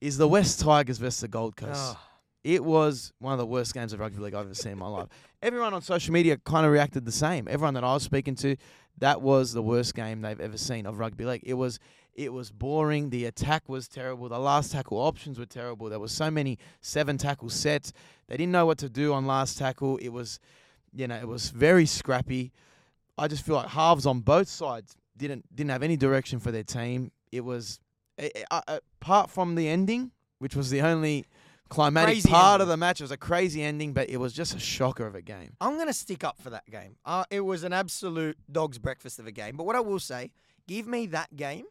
[0.00, 1.96] is the West Tigers versus the Gold Coast.
[1.96, 2.00] Oh,
[2.46, 4.86] It was one of the worst games of rugby league I've ever seen in my
[4.86, 5.08] life.
[5.42, 7.48] Everyone on social media kind of reacted the same.
[7.50, 8.54] Everyone that I was speaking to,
[8.98, 11.42] that was the worst game they've ever seen of rugby league.
[11.44, 11.80] It was
[12.14, 13.10] it was boring.
[13.10, 14.28] The attack was terrible.
[14.28, 15.88] The last tackle options were terrible.
[15.88, 17.92] There was so many seven tackle sets.
[18.28, 19.96] They didn't know what to do on last tackle.
[19.96, 20.38] It was,
[20.94, 22.52] you know, it was very scrappy.
[23.18, 26.62] I just feel like halves on both sides didn't didn't have any direction for their
[26.62, 27.10] team.
[27.32, 27.80] It was
[28.22, 31.26] uh, uh, apart from the ending, which was the only
[31.68, 33.00] climatic Crazy part of the match.
[33.00, 35.54] It was a crazy ending, but it was just a shocker of a game.
[35.60, 36.96] I'm going to stick up for that game.
[37.04, 39.56] Uh, it was an absolute dog's breakfast of a game.
[39.56, 40.30] But what I will say,
[40.68, 41.64] give me that game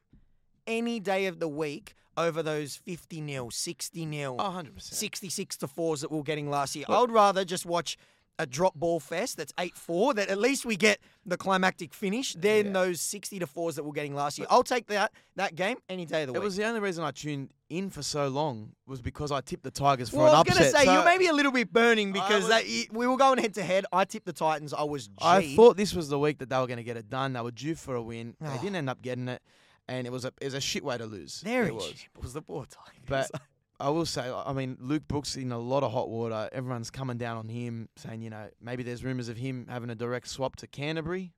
[0.67, 4.81] any day of the week over those 50 nil, 60 nil, Oh, 100%.
[4.81, 6.85] 66 to 4s that we were getting last year.
[6.87, 7.97] I would rather just watch
[8.37, 12.33] a drop ball fest that's 8 4, that at least we get the climactic finish,
[12.33, 12.71] than Yeah.
[12.73, 14.45] those 60 to 4s that we we're getting last year.
[14.49, 16.41] I'll take that that game any day of the It week.
[16.41, 19.63] It was the only reason I tuned in for so long was because I tipped
[19.63, 21.51] the Tigers for well, an I was going to say, So you're maybe a little
[21.51, 23.85] bit burning because was- that, we were going head to head.
[23.93, 24.73] I tipped the Titans.
[24.73, 25.13] I was G.
[25.21, 27.33] I thought this was the week that they were going to get it done.
[27.33, 28.35] They were due for a win.
[28.41, 28.57] They Oh.
[28.61, 29.41] didn't end up getting it,
[29.87, 31.41] and it was a it was a shit way to lose.
[31.41, 31.91] Very it was.
[31.91, 33.01] cheap was the poor Tigers.
[33.07, 33.41] But
[33.79, 36.49] I will say, I mean, Luke Brooks in a lot of hot water.
[36.53, 39.95] Everyone's coming down on him, saying, you know, maybe there's rumours of him having a
[39.95, 41.33] direct swap to Canterbury.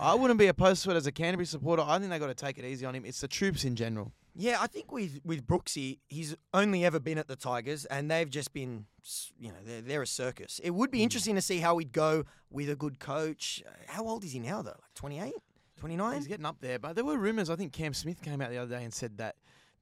[0.00, 1.82] I wouldn't be opposed to it as a Canterbury supporter.
[1.86, 3.04] I think they got to take it easy on him.
[3.04, 4.12] It's the troops in general.
[4.34, 8.30] yeah, I think with with Brooksy, he's only ever been at the Tigers, and they've
[8.30, 8.86] just been,
[9.38, 10.60] you know, they're, they're a circus.
[10.62, 10.76] It Hmm.
[10.76, 13.62] would be interesting to see how he'd go with a good coach.
[13.88, 14.70] How old is he now, though?
[14.70, 15.32] Like 28,
[15.80, 16.14] 29?
[16.16, 17.50] He's getting up there, but there were rumours.
[17.50, 19.34] I think Cam Smith came out the other day and said that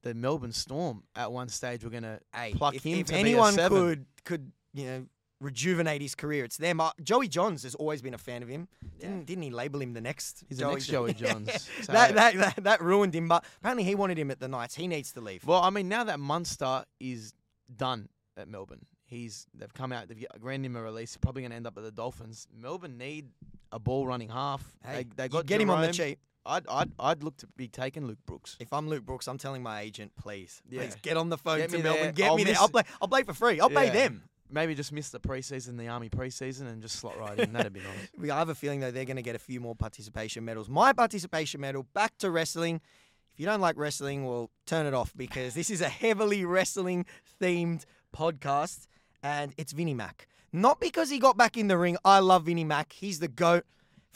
[0.07, 3.15] the Melbourne Storm at one stage were going to Hey, pluck if, him if to
[3.15, 3.79] anyone be a seven.
[3.79, 5.07] could could you know
[5.41, 6.81] rejuvenate his career, it's them.
[6.81, 8.69] Uh, Joey Johns has always been a fan of him.
[9.01, 10.45] Didn't didn't he label him the next?
[10.49, 11.69] He's the next Joey Johns.
[11.83, 13.29] So- that, that that that ruined him.
[13.29, 14.75] But apparently he wanted him at the Knights.
[14.77, 15.45] He needs to leave.
[15.45, 17.35] Well, I mean, now that Munster is
[17.75, 21.13] done at Melbourne, he's they've come out, they've granted him a release.
[21.13, 22.47] He's probably going to end up at the Dolphins.
[22.57, 23.29] Melbourne need
[23.73, 24.63] a ball running half.
[24.85, 26.19] Hey, they, they got get him on the cheap.
[26.47, 28.57] I'd, I'd, I'd look to be taking Luke Brooks.
[28.61, 30.83] If I'm Luke Brooks, I'm telling my agent, please, Yeah.
[30.83, 32.03] please get on the phone Get to me Melbourne.
[32.03, 32.13] there.
[32.13, 32.53] Get I'll me there.
[32.53, 32.83] miss I'll play.
[33.03, 33.61] I'll play for free.
[33.61, 33.93] I'll pay Yeah.
[34.09, 34.23] them.
[34.49, 37.53] Maybe just miss the preseason, the Army preseason, and just slot right in.
[37.53, 38.09] That'd be nice.
[38.19, 40.69] We- I have a feeling though they're going to get a few more participation medals.
[40.69, 42.81] My participation medal back to wrestling.
[43.35, 47.07] If you don't like wrestling, well, turn it off because this is a heavily wrestling
[47.41, 47.85] themed
[48.17, 48.87] podcast,
[49.23, 50.27] and it's Vinnie Mac.
[50.53, 51.97] Not because he got back in the ring.
[52.05, 52.93] I love Vinnie Mac.
[52.93, 53.65] He's the goat.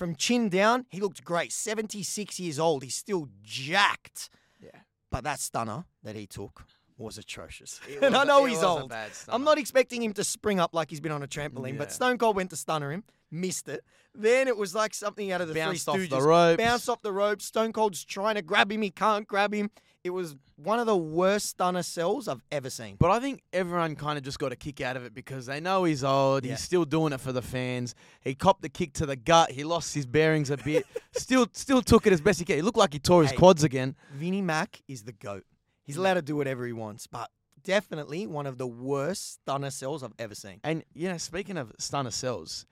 [0.01, 1.53] From chin down, he looked great.
[1.53, 2.83] 76 years old.
[2.83, 4.31] He's still jacked.
[4.59, 4.71] Yeah.
[5.11, 6.65] But that stunner that he took
[6.97, 7.83] was atrocious.
[7.87, 8.91] It and I know he's old.
[9.29, 12.17] I'm not expecting him to spring up like he's been on a trampoline, but Stone
[12.17, 13.85] Cold went to stunner him, missed it.
[14.15, 16.09] Then it was like something out of the Bounced Three off Stooges.
[16.09, 16.63] the ropes.
[16.63, 17.45] Bounced off the ropes.
[17.45, 18.81] Stone Cold's trying to grab him.
[18.81, 19.71] He can't grab him.
[20.03, 22.97] It was one of the worst stunner cells I've ever seen.
[22.99, 25.61] But I think everyone kind of just got a kick out of it because they
[25.61, 26.45] know he's old.
[26.45, 26.53] Yeah.
[26.53, 27.95] He's still doing it for the fans.
[28.23, 29.51] He copped the kick to the gut.
[29.51, 30.87] He lost his bearings a bit.
[31.13, 32.57] still, still took it as best he can.
[32.57, 33.37] He looked like he tore his Hey.
[33.37, 33.95] quads again.
[34.15, 35.45] Vinnie Mac is the GOAT.
[35.85, 37.29] He's allowed to do whatever he wants, but
[37.63, 40.61] definitely one of the worst stunner cells I've ever seen.
[40.65, 42.65] And you know, speaking of stunner cells,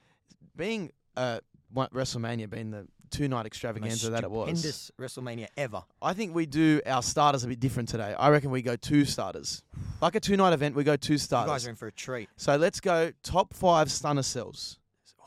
[0.56, 1.40] being uh
[1.74, 5.82] WrestleMania being the two night extravaganza that it was, Stupendous WrestleMania ever.
[6.00, 8.14] I think we do our starters a bit different today.
[8.18, 9.62] I reckon we go two starters,
[10.00, 10.74] like a two night event.
[10.74, 11.48] We go two starters.
[11.48, 12.28] You guys are in for a treat.
[12.36, 14.78] so let's go top five stunner cells.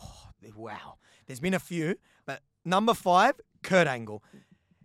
[0.01, 0.95] Oh, wow.
[1.27, 4.23] There's been a few, but number five, Kurt Angle.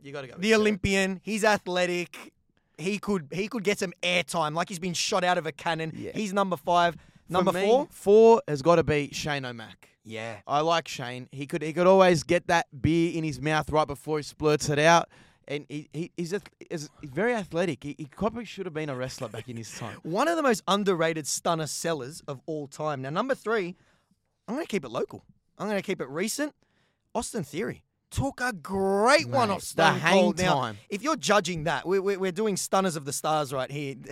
[0.03, 0.35] You got to go.
[0.39, 1.21] the Olympian.
[1.23, 2.33] He's athletic.
[2.79, 5.93] He could he could get some airtime, like he's been shot out of a cannon.
[5.97, 6.13] Yeah.
[6.15, 6.97] He's number five.
[7.29, 7.89] Number me, four.
[7.91, 9.89] four has got to be Shane O'Mac.
[10.07, 10.37] Yeah.
[10.47, 11.29] I like Shane.
[11.33, 14.71] He could he could always get that beer in his mouth right before he splurts
[14.71, 15.09] it out.
[15.49, 16.41] And he, he he's, a,
[16.71, 17.83] he's very athletic.
[17.85, 19.99] He, he probably should have been a wrestler back in his time.
[20.03, 23.03] One of the most underrated stunner sellers of all time.
[23.03, 23.77] Now, number three,
[24.49, 25.25] I'm going to keep it local.
[25.59, 26.53] I'm going to keep it recent.
[27.15, 30.39] Austin Theory took a great one Mate, off the Stone Cold.
[30.39, 33.97] Now, if you're judging that, we, we, we're doing stunners of the stars right here.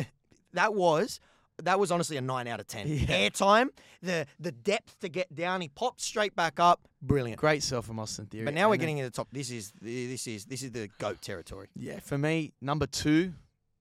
[0.52, 1.18] That was
[1.62, 2.86] that was honestly a nine out of ten.
[2.88, 3.28] Yeah.
[3.28, 3.68] Airtime,
[4.02, 5.60] the the depth to get down.
[5.60, 6.88] He popped straight back up.
[7.02, 7.40] Brilliant.
[7.40, 8.44] Great sell from Austin Theory.
[8.44, 9.28] But now we're then- getting in the top.
[9.32, 11.68] This is this is this is the goat territory.
[11.76, 13.32] Yeah, for me, number two,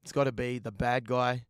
[0.03, 1.45] it's got to be the bad guy,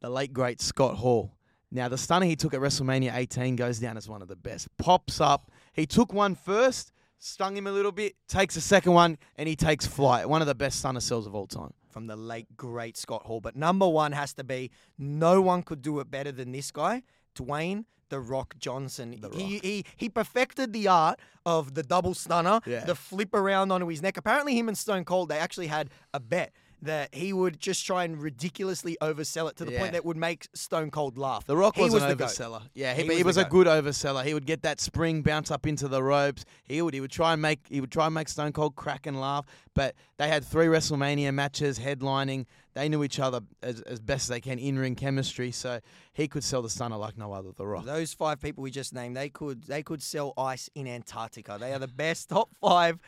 [0.00, 1.34] the late great Scott Hall.
[1.70, 4.74] Now, the stunner he took at WrestleMania 18 goes down as one of the best.
[4.78, 5.50] Pops up.
[5.74, 9.54] He took one first, stung him a little bit, takes a second one, and he
[9.54, 10.26] takes flight.
[10.26, 11.74] One of the best stunner cells of all time.
[11.88, 13.40] From the late great Scott Hall.
[13.40, 17.02] But number one has to be no one could do it better than this guy,
[17.34, 19.16] Dwayne the Rock Johnson.
[19.20, 22.84] The He, he he perfected the art of the double stunner, Yeah.
[22.84, 24.16] the flip around onto his neck.
[24.16, 26.52] Apparently, him and Stone Cold they actually had a bet.
[26.82, 29.80] That he would just try and ridiculously oversell it to the Yeah.
[29.80, 31.44] point that would make Stone Cold laugh.
[31.44, 32.28] The Rock was, was an the goat.
[32.28, 32.62] overseller.
[32.74, 34.24] Yeah, he, He he was was a good overseller.
[34.24, 36.44] He would get that spring bounce up into the ropes.
[36.64, 39.06] He would he would try and make he would try and make Stone Cold crack
[39.06, 39.44] and laugh.
[39.74, 42.46] But they had three WrestleMania matches headlining.
[42.74, 45.50] They knew each other as, as best as they can in ring chemistry.
[45.50, 45.80] So
[46.12, 47.50] he could sell the stunner like no other.
[47.56, 47.84] The Rock.
[47.86, 51.56] Those five people we just named, they could they could sell ice in Antarctica.
[51.58, 52.98] They are the best top five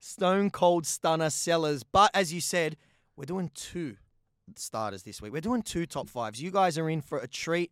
[0.00, 1.82] Stone Cold Stunner sellers.
[1.84, 2.76] But as you said,
[3.16, 3.96] we're doing two
[4.56, 5.32] starters this week.
[5.32, 6.42] We're doing two top fives.
[6.42, 7.70] You guys are in for a treat.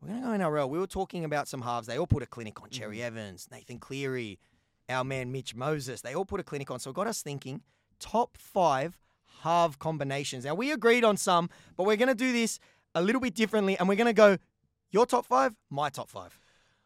[0.00, 0.68] We're gonna go NRL.
[0.68, 1.86] We were talking about some halves.
[1.86, 3.06] They all put a clinic on Cherry mm-hmm.
[3.06, 4.38] Evans, Nathan Cleary,
[4.88, 6.00] our man Mitch Moses.
[6.00, 6.78] They all put a clinic on.
[6.78, 7.62] So it got us thinking
[7.98, 8.96] top five
[9.42, 10.44] halve combinations.
[10.44, 12.58] Now we agreed on some, but we're gonna do this
[12.94, 14.38] a little bit differently, and we're gonna go
[14.90, 16.38] your top five, my top five.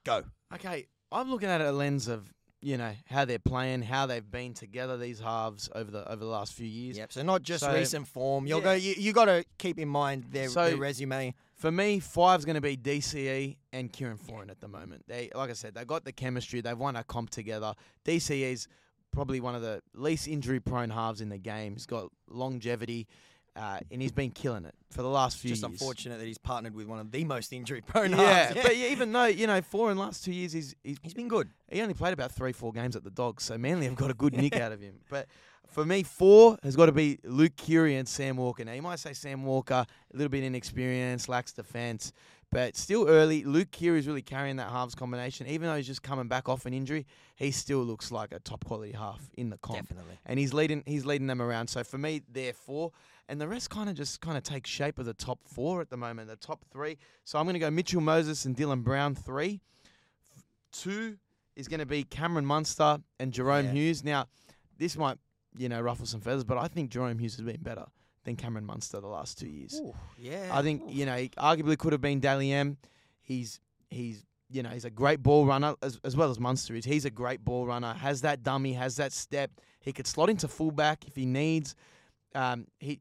[0.04, 0.24] Go.
[0.52, 2.32] Okay, I'm looking at it a lens of
[2.64, 6.30] you know how they're playing, how they've been together these halves over the over the
[6.30, 6.96] last few years.
[6.96, 7.12] Yep.
[7.12, 8.46] So not just So- recent form.
[8.46, 8.64] You'll Yeah.
[8.64, 8.72] go.
[8.72, 11.34] You, you got to keep in mind their, So- their resume.
[11.56, 15.04] For me, five's going to be DCE and Kieran Foran at the moment.
[15.06, 16.60] They, like I said, they got the chemistry.
[16.60, 17.74] They've won a comp together.
[18.04, 18.66] DCE's
[19.12, 21.74] probably one of the least injury-prone halves in the game.
[21.74, 23.06] He's got longevity,
[23.56, 25.60] uh, and he's been killing it for the last few years.
[25.60, 25.80] Just years.
[25.80, 28.60] unfortunate that he's partnered with one of the most injury-prone Yeah, halves.
[28.62, 31.50] but yeah, even though you know Foran last two years, he's, he's he's been good.
[31.70, 34.14] he only played about three, four games at the Dogs, so Manly have got a
[34.14, 34.94] good nick out of him.
[35.08, 35.26] But
[35.68, 38.64] for me, four has got to be Luke Keary and Sam Walker.
[38.64, 42.12] Now, you might say Sam Walker, a little bit inexperienced, lacks defence,
[42.54, 43.42] but still early.
[43.42, 45.48] Luke Keary is really carrying that halves combination.
[45.48, 48.64] Even though he's just coming back off an injury, he still looks like a top
[48.64, 49.80] quality half in the comp.
[49.80, 50.14] Definitely.
[50.24, 51.66] And he's leading he's leading them around.
[51.66, 52.92] So for me, they're four.
[53.28, 55.90] And the rest kind of just kind of take shape of the top four at
[55.90, 56.96] the moment, the top three.
[57.24, 59.60] So I'm going to go Mitchell Moses and Dylan Brown, three.
[60.36, 61.16] F- Two
[61.56, 63.72] is going to be Cameron Munster and Jahrome Yeah.
[63.72, 64.04] Hughes.
[64.04, 64.26] Now,
[64.78, 65.18] this might,
[65.56, 67.86] you know, ruffle some feathers, but I think Jahrome Hughes has been better
[68.24, 69.80] than Cameron Munster the last two years.
[69.80, 70.48] Ooh, yeah.
[70.52, 70.92] I think Ooh.
[70.92, 72.76] you know he arguably could have been Dally M.
[73.22, 73.60] He's
[73.90, 76.84] he's you know he's a great ball runner as, as well as Munster is.
[76.84, 77.94] He's a great ball runner.
[77.94, 78.72] Has that dummy.
[78.72, 79.50] Has that step.
[79.80, 81.74] He could slot into fullback if he needs.
[82.34, 83.00] Um, he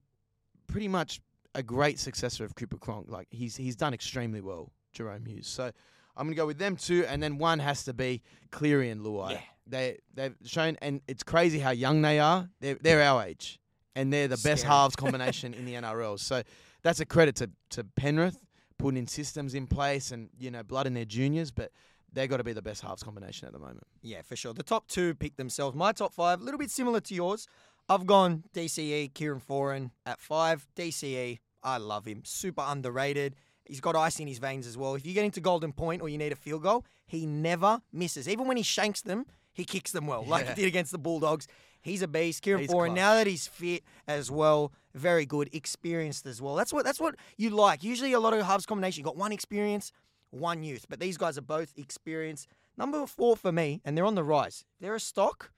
[0.68, 1.22] pretty much
[1.56, 3.10] a great successor of Cooper Cronk.
[3.10, 5.48] Like he's he's done extremely well, Jahrome Hughes.
[5.48, 5.72] So
[6.16, 9.32] I'm gonna go with them two, and then one has to be Cleary and Luai.
[9.32, 9.40] Yeah.
[9.66, 12.50] They they've shown, and it's crazy how young they are.
[12.60, 13.60] They're they're our age,
[13.96, 14.74] and they're the best Scary.
[14.74, 16.20] halves combination in the NRL.
[16.20, 16.44] So
[16.82, 18.38] that's a credit to, to Penrith
[18.78, 21.72] putting in systems in place and you know blood in their juniors, but
[22.12, 23.84] they've got to be the best halves combination at the moment.
[24.02, 24.54] Yeah, for sure.
[24.54, 25.76] The top two pick themselves.
[25.76, 27.48] My top five, a little bit similar to yours.
[27.90, 30.68] I've gone DCE, Kieran Foran at five.
[30.76, 32.22] DCE, I love him.
[32.24, 33.36] Super underrated.
[33.66, 34.96] He's got ice in his veins as well.
[34.96, 38.28] If you get into Golden Point or you need a field goal, he never misses.
[38.28, 40.56] Even when he shanks them, he kicks them well, like Yeah.
[40.56, 41.48] he did against the Bulldogs.
[41.82, 42.42] He's a beast.
[42.42, 46.56] Kieran He's Foran, now that he's fit as well, very good, experienced as well.
[46.56, 47.84] That's what that's what you like.
[47.84, 49.92] Usually a lot of halves combination, you got one experience,
[50.30, 50.86] one youth.
[50.90, 52.48] But these guys are both experienced.
[52.78, 54.66] Number four for me, and they're on the rise.
[54.80, 55.52] They're a stock.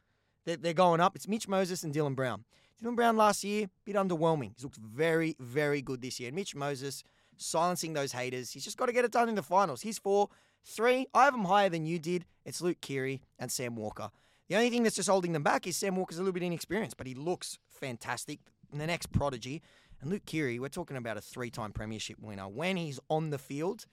[0.46, 1.16] They're, they're going up.
[1.16, 2.44] It's Mitch Moses and Dylan Brown.
[2.84, 4.52] Dylan Brown last year, a bit underwhelming.
[4.56, 6.28] He's looked very, very good this year.
[6.30, 7.04] And Mitch Moses,
[7.38, 8.52] silencing those haters.
[8.52, 9.82] He's just got to get it done in the finals.
[9.82, 10.30] He's four.
[10.66, 12.26] Three, I have them higher than you did.
[12.44, 14.10] It's Luke Keary and Sam Walker.
[14.50, 16.98] The only thing that's just holding them back is Sam Walker's a little bit inexperienced,
[16.98, 18.40] but he looks fantastic.
[18.74, 19.62] The next prodigy.
[20.02, 22.48] And Luke Keary, we're talking about a three time premiership winner.
[22.48, 23.86] When he's on the field,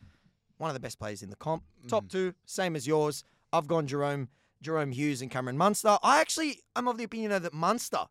[0.59, 1.63] one of the best players in the comp.
[1.79, 1.89] Mm-hmm.
[1.89, 3.23] Top two, same as yours.
[3.53, 4.29] I've gone Jahrome,
[4.65, 5.99] Jahrome Hughes and Cameron Munster.
[6.03, 8.07] I actually I'm of the opinion though that Munster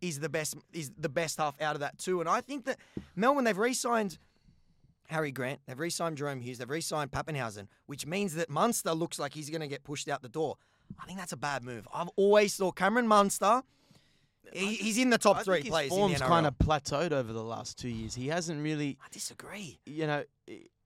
[0.00, 2.20] is the best is the best half out of that too.
[2.20, 2.78] And I think that
[3.16, 4.18] Melbourne they've re-signed
[5.08, 9.34] Harry Grant, they've re-signed Jahrome Hughes, they've re-signed Papenhuyzen, which means that Munster looks like
[9.34, 10.56] he's going to get pushed out the door.
[11.00, 11.86] I think that's a bad move.
[11.92, 13.62] I've always thought Cameron Munster.
[14.52, 16.28] He, he's in the top I three think his form's in the NRL.
[16.28, 18.14] kind of plateaued over the last two years.
[18.14, 19.80] He hasn't really, I disagree.
[19.86, 20.22] you know,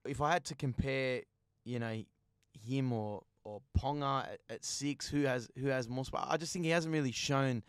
[0.06, 1.22] if I had to compare,
[1.64, 2.02] you know,
[2.66, 6.26] him or or Ponga at, at six, who has who has more spark?
[6.30, 7.62] I just think he hasn't really shown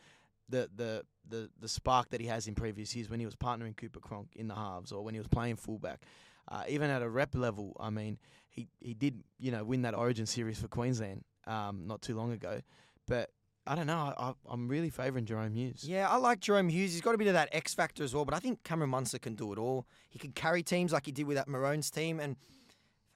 [0.50, 3.76] the the the the spark that he has in previous years when he was partnering
[3.76, 6.02] Cooper Cronk in the halves or when he was playing fullback.
[6.48, 8.18] Uh, even at a rep level, I mean,
[8.50, 12.32] he he did you know win that Origin series for Queensland um, not too long
[12.32, 12.62] ago,
[13.08, 13.30] but.
[13.68, 14.12] I don't know.
[14.18, 15.84] I, I'm really favouring Jahrome Hughes.
[15.84, 16.94] Yeah, I like Jahrome Hughes.
[16.94, 19.20] He's got a bit of that X factor as well, but I think Cameron Munster
[19.20, 19.86] can do it all.
[20.10, 22.38] He can carry teams like he did with that Maroons team, and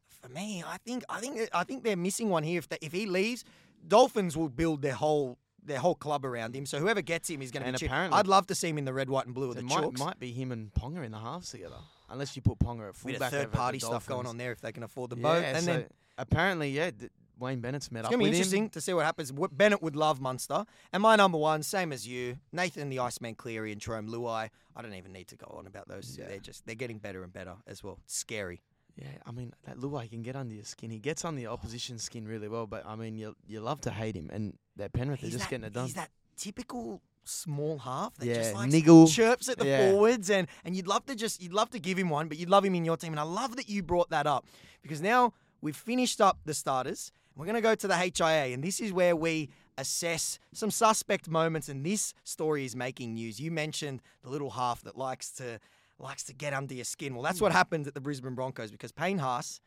[0.07, 2.59] for me, I think I think I think they're missing one here.
[2.59, 3.43] If they, if he leaves,
[3.87, 6.67] Dolphins will build their whole their whole club around him.
[6.67, 7.77] So whoever gets him is going to be.
[7.79, 7.89] cheap.
[7.89, 9.65] apparently- I'd love to see him in the red, white, and blue of the it
[9.65, 9.97] might, Chooks.
[9.99, 11.77] might be him and Ponga in the halves together,
[12.09, 13.31] unless you put Ponga at fullback.
[13.31, 15.43] third party stuff going on there if they can afford the boat.
[15.43, 15.85] And so then
[16.17, 18.69] apparently, yeah, d- Wayne Bennett's met It's up gonna be interesting him.
[18.69, 19.31] to see what happens.
[19.51, 23.71] Bennett would love Munster, and my number one, same as you, Nathan the Iceman Cleary
[23.73, 24.49] and Jarome Luai.
[24.75, 26.17] I don't even need to go on about those.
[26.17, 26.27] Yeah.
[26.27, 27.99] They're just they're getting better and better as well.
[28.05, 28.61] It's scary.
[28.95, 30.89] Yeah, I mean that Luai can get under your skin.
[30.91, 33.91] He gets on the opposition skin really well, but I mean you you love to
[33.91, 35.85] hate him, and that Penrith are He's just that, getting it done.
[35.87, 39.07] He's that typical small half that Yeah, just like niggle.
[39.07, 39.91] chirps at the Yeah.
[39.91, 42.49] forwards and and you'd love to just you'd love to give him one, but you'd
[42.49, 43.13] love him in your team.
[43.13, 44.45] And I love that you brought that up
[44.81, 47.11] because now we've finished up the starters.
[47.35, 51.67] We're gonna go to the HIA, and this is where we assess some suspect moments.
[51.67, 53.39] And this story is making news.
[53.41, 55.59] You mentioned the little half that likes to
[55.99, 57.13] likes to get under your skin.
[57.13, 59.59] Well, that's what happened at the Brisbane Broncos because Payne Haas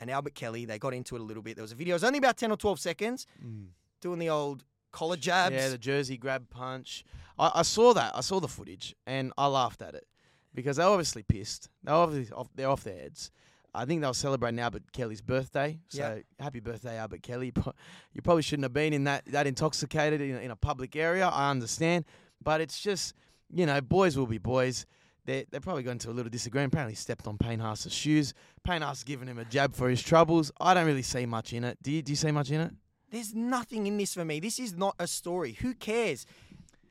[0.00, 1.56] and Albert Kelly they got into it a little bit.
[1.56, 1.92] There was a video.
[1.94, 3.66] It was only about ten or twelve seconds Mm.
[4.00, 5.54] doing the old collar jabs.
[5.54, 7.04] Yeah, the jersey grab punch.
[7.38, 8.16] I, I saw that.
[8.16, 10.06] I saw the footage, and I laughed at it
[10.54, 11.68] because they're obviously pissed.
[11.82, 13.30] They're obviously off, they're off their heads.
[13.74, 15.78] I think they were celebrating Albert Kelly's birthday.
[15.88, 15.98] So
[16.38, 17.52] happy birthday, Albert Kelly.
[18.12, 21.26] You probably shouldn't have been in that that intoxicated in, in a public area.
[21.26, 22.04] I understand,
[22.42, 23.14] but it's just
[23.50, 24.86] you know, boys will be boys.
[25.24, 26.74] They they probably got into a little disagreement.
[26.74, 28.34] Apparently, stepped on Payne Haas's shoes.
[28.64, 30.52] Payne Haas giving him a jab for his troubles.
[30.60, 31.78] I don't really see much in it.
[31.82, 32.02] Do you?
[32.02, 32.72] Do you see much in it?
[33.12, 34.40] There's nothing in this for me.
[34.40, 35.52] This is not a story.
[35.60, 36.26] Who cares?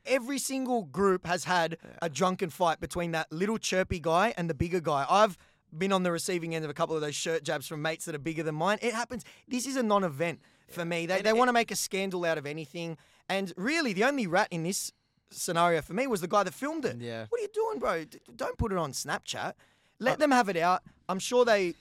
[0.06, 4.54] Every single group has had a drunken fight between that little chirpy guy and the
[4.54, 5.04] bigger guy.
[5.10, 5.36] I've
[5.76, 8.14] been on the receiving end of a couple of those shirt jabs from mates that
[8.14, 8.78] are bigger than mine.
[8.82, 9.24] It happens.
[9.48, 11.06] This is a non event for me.
[11.06, 12.96] They, And they it- want to make a scandal out of anything.
[13.28, 14.92] And really, the only rat in this
[15.30, 16.96] scenario for me was the guy that filmed it.
[17.00, 17.26] Yeah.
[17.28, 18.04] What are you doing, bro?
[18.04, 19.54] D- Don't put it on Snapchat.
[19.98, 20.82] Let uh, them have it out.
[21.08, 21.74] I'm sure they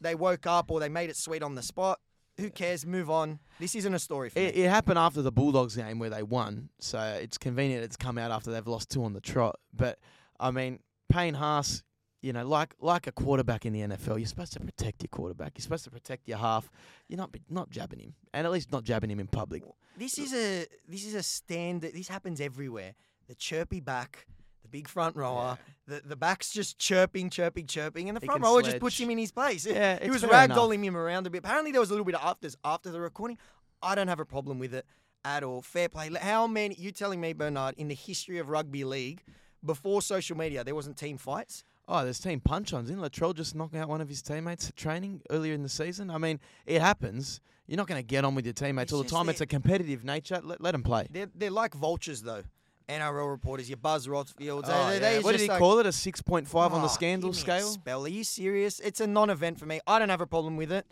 [0.00, 1.98] they woke up or they made it sweet on the spot.
[2.38, 2.86] Who cares?
[2.86, 3.38] Move on.
[3.58, 4.62] This isn't a story for It, me.
[4.62, 8.30] it happened after the Bulldogs game where they won, so it's convenient it's come out
[8.30, 9.58] after they've lost two on the trot.
[9.74, 9.98] But
[10.38, 11.82] I mean, Payne Haas,
[12.22, 15.52] you know, like like a quarterback in the NFL, you're supposed to protect your quarterback.
[15.56, 16.70] You're supposed to protect your half.
[17.08, 19.62] You're not not jabbing him, and at least not jabbing him in public.
[19.96, 21.92] This is a this is a standard.
[21.92, 22.94] This happens everywhere.
[23.26, 24.26] The chirpy back,
[24.70, 28.42] the big front rower, the the back's just chirping, chirping, chirping, and the He front
[28.42, 29.66] rower just puts him in his place.
[29.78, 31.38] Yeah, he was ragdolling him around a bit.
[31.38, 33.38] Apparently, there was a little bit of afters after the recording.
[33.82, 34.84] I don't have a problem with it
[35.24, 35.62] at all.
[35.62, 36.10] Fair play.
[36.20, 36.74] How many?
[36.76, 39.22] You telling me, Bernard, in the history of rugby league,
[39.64, 41.64] before social media, there wasn't team fights?
[41.86, 42.88] Oh, there's team punch-ons.
[42.88, 46.10] Didn't Latrell just knock out one of his teammates at training earlier in the season?
[46.10, 47.40] I mean, it happens.
[47.66, 49.28] You're not going to get on with your teammates It's all the time.
[49.28, 50.40] It's a competitive nature.
[50.42, 51.06] Let, let them play.
[51.10, 52.42] They're they're like vultures though.
[52.88, 54.68] NRL reporters, your Buzz Rothfields.
[54.72, 55.20] Oh, they- yeah.
[55.22, 55.86] What did he like- call it?
[55.86, 57.68] A 6.5 on the Oh, scandal give me a scale?
[57.72, 58.04] Spell?
[58.04, 58.80] Are you serious?
[58.80, 59.80] It's a non-event for me.
[59.86, 60.86] I don't have a problem with it.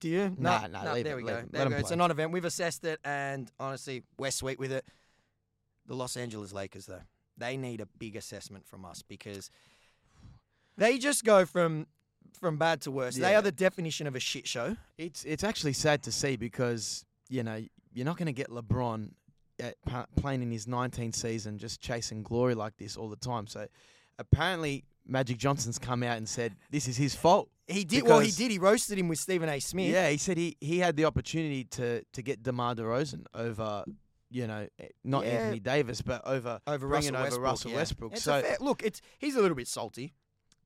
[0.00, 0.34] Do you?
[0.36, 1.28] Nah, nah, no, leave there it, we go.
[1.28, 1.78] There Let we go.
[1.78, 2.32] It's a non-event.
[2.32, 4.84] We've assessed it, and honestly, we're sweet with it.
[5.86, 7.02] The Los Angeles Lakers, though,
[7.36, 9.48] they need a big assessment from us because
[10.76, 11.86] they just go from
[12.40, 13.16] from bad to worse.
[13.16, 14.76] They are the definition of a shit show.
[14.98, 19.10] It's it's actually sad to see because you know you're not going to get LeBron
[19.62, 23.46] at, pa- playing in his 19th season just chasing glory like this all the time.
[23.46, 23.66] So
[24.18, 27.48] apparently Magic Johnson's come out and said this is his fault.
[27.66, 28.02] He did.
[28.04, 28.50] well, he did.
[28.50, 29.58] He roasted him with Stephen A.
[29.60, 29.90] Smith.
[29.90, 33.84] Yeah, he said he, he had the opportunity to to get DeMar DeRozan over
[34.30, 35.30] you know eh, not Yeah.
[35.32, 37.44] Anthony Davis but over over Russell over Westbrook.
[37.44, 37.76] Russell yeah.
[37.76, 38.12] Westbrook.
[38.12, 40.12] It's so fair, look, it's he's a little bit salty,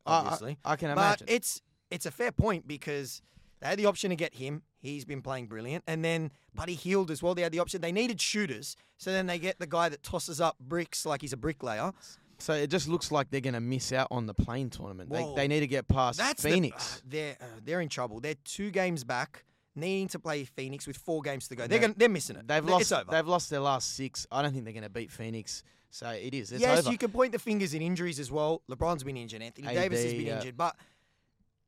[0.04, 0.58] I- I- obviously.
[0.64, 1.26] I, can imagine.
[1.26, 3.22] But it's it's a fair point because
[3.60, 4.62] they had the option to get him.
[4.78, 7.34] He's been playing brilliant, and then Buddy Hield as well.
[7.34, 7.80] They had the option.
[7.80, 11.32] They needed shooters, so then they get the guy that tosses up bricks like he's
[11.32, 11.92] a bricklayer.
[12.38, 15.10] so it just looks like they're going to miss out on the play-in tournament.
[15.10, 15.34] They, Whoa.
[15.34, 16.98] they need to get past That's the- Phoenix.
[16.98, 18.20] uh, they're uh, they're in trouble.
[18.20, 21.66] They're two games back, needing to play Phoenix with four games to go.
[21.66, 22.46] They're They- gonna, they're missing it.
[22.46, 22.82] They've Th- lost.
[22.82, 23.10] It's over.
[23.10, 24.26] They've lost their last six.
[24.30, 25.62] I don't think they're going to beat Phoenix.
[25.90, 26.52] So it is.
[26.52, 26.90] It's yes, over.
[26.92, 28.60] you can point the fingers in injuries as well.
[28.70, 29.40] LeBron's been injured.
[29.40, 30.36] Anthony Davis has been yeah.
[30.36, 30.56] injured.
[30.56, 30.76] But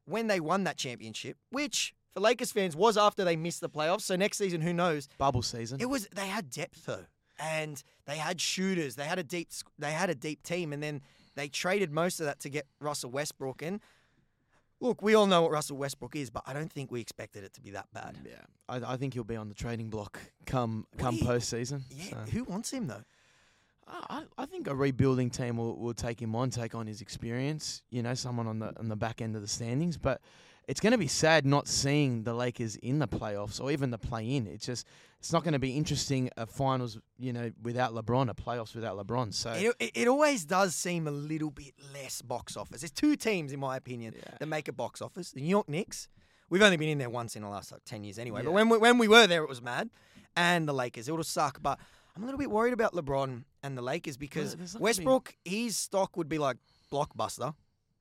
[0.09, 4.03] when they won that championship, which for Lakers fans was after they missed the playoffs,
[4.03, 5.09] so next season, who knows?
[5.18, 5.81] Bubble season.
[5.81, 7.05] It was they had depth though,
[7.38, 8.97] and they had shooters.
[8.97, 9.49] They had a deep.
[9.79, 11.03] They had a deep team, and then
[11.35, 13.62] they traded most of that to get Russell Westbrook.
[13.62, 13.81] in.
[14.81, 17.53] look, we all know what Russell Westbrook is, but I don't think we expected it
[17.55, 18.16] to be that bad.
[18.25, 21.83] yeah, I, I think he'll be on the trading block come come you- postseason.
[21.90, 22.16] Yeah, So.
[22.33, 23.05] who wants him though?
[23.90, 27.83] I, I think a rebuilding team will, will take him on, take on his experience.
[27.90, 29.96] You know, someone on the on the back end of the standings.
[29.96, 30.20] But
[30.66, 33.98] it's going to be sad not seeing the Lakers in the playoffs or even the
[33.98, 34.46] play-in.
[34.46, 34.87] It's just
[35.18, 36.31] it's not going to be interesting.
[36.37, 39.33] A finals, you know, without LeBron, a playoffs without LeBron.
[39.33, 42.83] So It, it, it always does seem a little bit less box office.
[42.83, 44.35] There's two teams, in my opinion, Yeah.
[44.38, 45.33] that make a box office.
[45.33, 46.08] The New York Knicks.
[46.50, 48.42] We've only been in there once in the last like, 10 years anyway.
[48.42, 49.90] But when we, when we were there, it was mad.
[50.37, 51.08] And the Lakers.
[51.08, 51.60] It would suck.
[51.60, 51.79] But
[52.19, 54.85] I'm a little bit worried about LeBron and the Lakers because there's not gonna be-
[54.85, 56.56] Westbrook, his stock would be like
[56.92, 57.54] blockbuster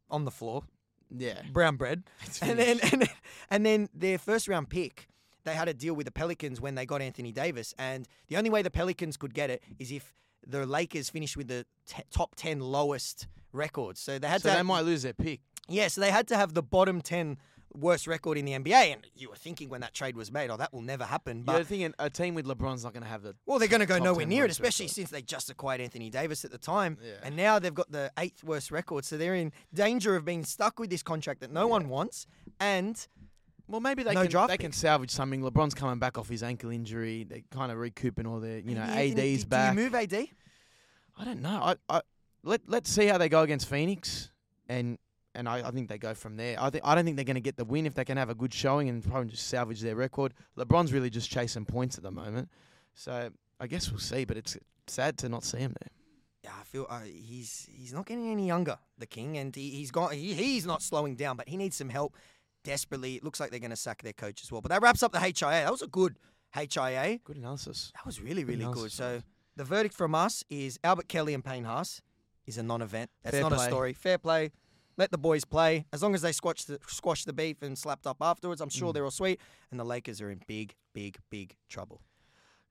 [0.10, 0.64] on the floor,
[1.16, 2.04] yeah, brown bread.
[2.42, 3.10] And then, and then
[3.52, 5.08] and then their first round pick,
[5.44, 8.50] they had a deal with the Pelicans when they got Anthony Davis, and the only
[8.50, 10.14] way the Pelicans could get it is if
[10.48, 14.00] the Lakers finished with the t- top ten lowest records.
[14.00, 14.58] So they had to So to.
[14.58, 15.42] they might lose their pick.
[15.70, 17.38] yeah, so they had to have the bottom ten
[17.76, 20.58] worst record in the NBA, and you were thinking when that trade was made, oh,
[20.58, 21.44] that will never happen.
[21.44, 23.36] But You're thinking a team with LeBron's not going to have the.
[23.46, 24.94] well, they're going to go nowhere near it, especially record.
[24.96, 26.98] since they just acquired Anthony Davis at the time.
[27.04, 27.14] Yeah.
[27.24, 29.06] And now they've got the eighth worst record.
[29.06, 32.26] So they're in danger of being stuck with this contract that no one wants.
[32.60, 33.06] And
[33.68, 35.42] Well, maybe they No can they can salvage something.
[35.42, 37.26] LeBron's coming back off his ankle injury.
[37.26, 39.76] They're kind of recouping all their, you know, Anthony- AD's back.
[39.76, 40.14] Do you move AD?
[41.20, 41.60] I don't know.
[41.62, 42.02] I, I
[42.44, 44.32] let let's see how they go against Phoenix,
[44.70, 44.98] and
[45.38, 46.58] and I, I think they go from there.
[46.60, 48.30] I think I don't think they're going to get the win if they can have
[48.30, 50.34] a good showing and probably just salvage their record.
[50.58, 52.50] LeBron's really just chasing points at the moment,
[52.94, 53.30] so
[53.60, 54.26] I guess we'll see.
[54.26, 54.58] But it's
[54.88, 55.92] sad to not see him there.
[56.44, 59.92] Yeah, I feel uh, he's he's not getting any younger, the king, and he, he's
[59.92, 62.16] got he, he's not slowing down, but he needs some help
[62.64, 63.16] desperately.
[63.16, 64.62] It looks like they're going to sack their coach as well.
[64.62, 65.34] But that wraps up the HIA.
[65.64, 66.18] That was a good
[66.54, 67.20] HIA.
[67.24, 67.92] Good analysis.
[67.96, 68.72] That was really really good.
[68.74, 69.22] analysis, So
[69.56, 72.02] the verdict from us is Albert Kelly and Payne Haas
[72.48, 73.12] is a non-event.
[73.24, 73.94] That's Fair not a story.
[73.94, 74.52] Fair play.
[74.98, 75.86] Let the boys play.
[75.94, 78.78] As long as they squash the squash the beef and slapped up afterwards, I'm Mm.
[78.80, 79.40] sure they're all sweet.
[79.72, 82.02] And the Lakers are in big, big, big trouble.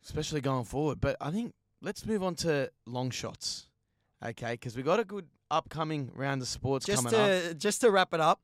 [0.05, 1.01] especially going forward.
[1.01, 1.53] But I think
[1.83, 3.67] let's move on to long shots,
[4.25, 4.53] okay?
[4.53, 7.27] Because we got a good upcoming round of sports Just coming up.
[7.27, 8.41] to just to wrap it up,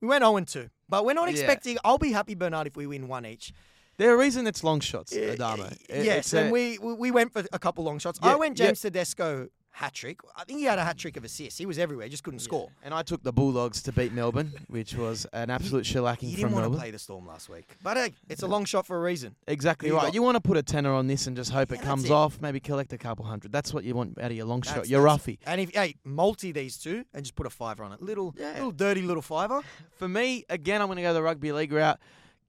[0.00, 1.34] we went 0 2, but we're not Yeah.
[1.36, 1.78] expecting.
[1.84, 3.52] I'll be happy, Bernard, if we win one each.
[3.96, 5.66] There a reason it's long shots, Adamo.
[5.88, 8.18] It- yes, it's and a- we we we went for a couple long shots.
[8.20, 8.66] I Yeah, went yeah.
[8.66, 10.20] James Tedesco hat trick.
[10.36, 11.58] I think he had a hat trick of assists.
[11.58, 12.70] He was everywhere, just couldn't score.
[12.84, 16.36] And I took the Bulldogs to beat Melbourne, which was an absolute shellacking He from
[16.42, 16.78] didn't want Melbourne.
[16.78, 19.34] to play the Storm last week, but hey, it's a long shot for a reason.
[19.48, 20.04] Exactly you right.
[20.04, 20.14] got?
[20.14, 22.10] You want to put a tenner on this and just hope Yeah, it comes it.
[22.12, 22.40] off.
[22.40, 23.50] Maybe collect a couple hundred.
[23.50, 24.88] That's what you want out of your long shot.
[24.88, 25.38] You're that's- roughy.
[25.44, 28.52] And if hey, multi these two and just put a fiver on it, little Yeah.
[28.52, 29.60] little dirty little fiver.
[29.98, 31.98] For me, again, I'm going to go the rugby league route.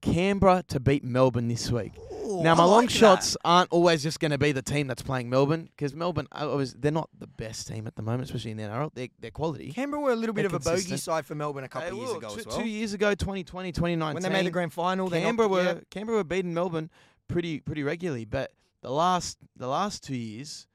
[0.02, 1.92] Canberra to beat Melbourne this week.
[2.26, 2.92] Ooh, now, my long that.
[2.92, 6.44] shots aren't always just going to be the team that's playing Melbourne because Melbourne, I
[6.46, 8.90] was, they're not the best team at the moment, especially in the NRL.
[8.94, 9.72] They're, they're quality.
[9.72, 11.96] Canberra were a little bit They're of a bogey side for Melbourne a couple of
[11.96, 12.58] years ago two, as well.
[12.58, 14.14] two years ago, 2020, 2019.
[14.14, 15.80] when they made the grand final, they Canberra knocked- were yeah.
[15.90, 16.90] Canberra were beating Melbourne
[17.28, 20.66] pretty pretty regularly, but the last the last two years,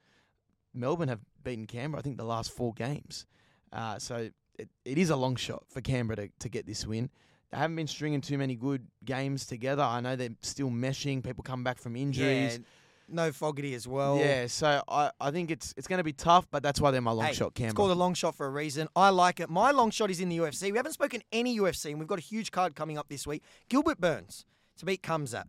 [0.74, 2.00] Melbourne have beaten Canberra.
[2.00, 3.26] I think the last four games.
[3.74, 7.10] Uh, so it, it is a long shot for Canberra to, to get this win.
[7.52, 9.84] They haven't been stringing too many good games together.
[9.84, 11.24] I know they're still meshing.
[11.24, 12.54] People come back from injuries.
[12.54, 12.64] Yeah,
[13.10, 14.18] no Fogarty as well.
[14.18, 17.02] Yeah, so I, I think it's it's going to be tough, but that's why they're
[17.02, 17.52] my long Hey, shot.
[17.60, 18.88] It's called a long shot for a reason.
[18.96, 19.50] I like it.
[19.50, 20.72] My long shot is in the UFC.
[20.72, 23.44] We haven't spoken any UFC, and we've got a huge card coming up this week.
[23.68, 24.46] Gilbert Burns
[24.78, 25.44] to beat Khamzat.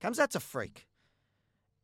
[0.00, 0.86] Khamzat's a freak.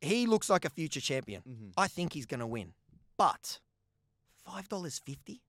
[0.00, 1.42] He looks like a future champion.
[1.48, 1.72] Mhm.
[1.76, 2.74] I think he's going to win.
[3.16, 3.58] But
[4.48, 5.40] $5.50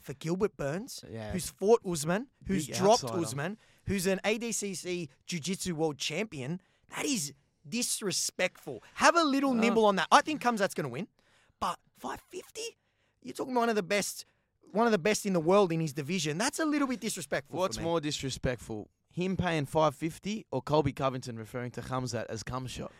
[0.00, 1.32] for Gilbert Burns, Yeah.
[1.32, 3.22] who's fought Usman, who's Big dropped outsider.
[3.22, 6.60] Usman, who's an ADCC Jiu Jitsu world champion,
[6.96, 7.32] that is
[7.68, 8.82] disrespectful.
[8.94, 9.54] Have a little Oh.
[9.54, 10.08] nibble on that.
[10.10, 11.08] I think Khamzat's going to win.
[11.60, 12.76] But 550?
[13.22, 14.24] You're talking one of the best
[14.72, 16.38] one of the best in the world in his division.
[16.38, 17.58] That's a little bit disrespectful.
[17.58, 22.66] What's more disrespectful, him paying five fifty or Colby Covington referring to Khamzat as cum
[22.66, 22.90] shot?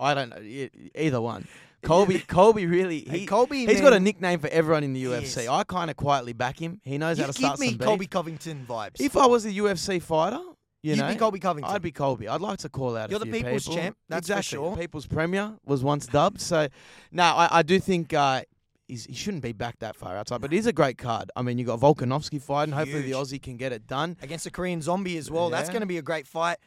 [0.00, 0.40] I don't know.
[0.40, 1.46] e- Either one.
[1.82, 3.06] Colby, Colby really.
[3.08, 5.42] Hey, He, Colby, he's got a nickname for everyone in the UFC.
[5.42, 5.48] is.
[5.48, 6.80] I kind of quietly back him.
[6.84, 7.86] He knows You how to give start me some beef.
[7.86, 9.00] Colby Covington vibes.
[9.00, 10.40] If I was a UFC fighter,
[10.82, 11.74] you You'd know, be Colby Covington.
[11.74, 12.28] I'd be Colby.
[12.28, 13.08] I'd like to call out.
[13.08, 13.76] a You're the few people's people.
[13.82, 14.56] champ, that's for exactly.
[14.58, 14.76] sure.
[14.76, 16.40] People's premier was once dubbed.
[16.42, 16.68] So,
[17.12, 18.42] no, I, I do think uh,
[18.86, 20.40] he's, he shouldn't be back that far outside.
[20.42, 21.30] But it is a great card.
[21.36, 22.74] I mean, you got Volkanovski fighting.
[22.74, 23.16] Hopefully, the Huge.
[23.16, 24.16] Aussie can get it done.
[24.22, 25.48] against a Korean zombie as well.
[25.50, 25.72] That's Yeah.
[25.72, 26.58] going to be a great fight.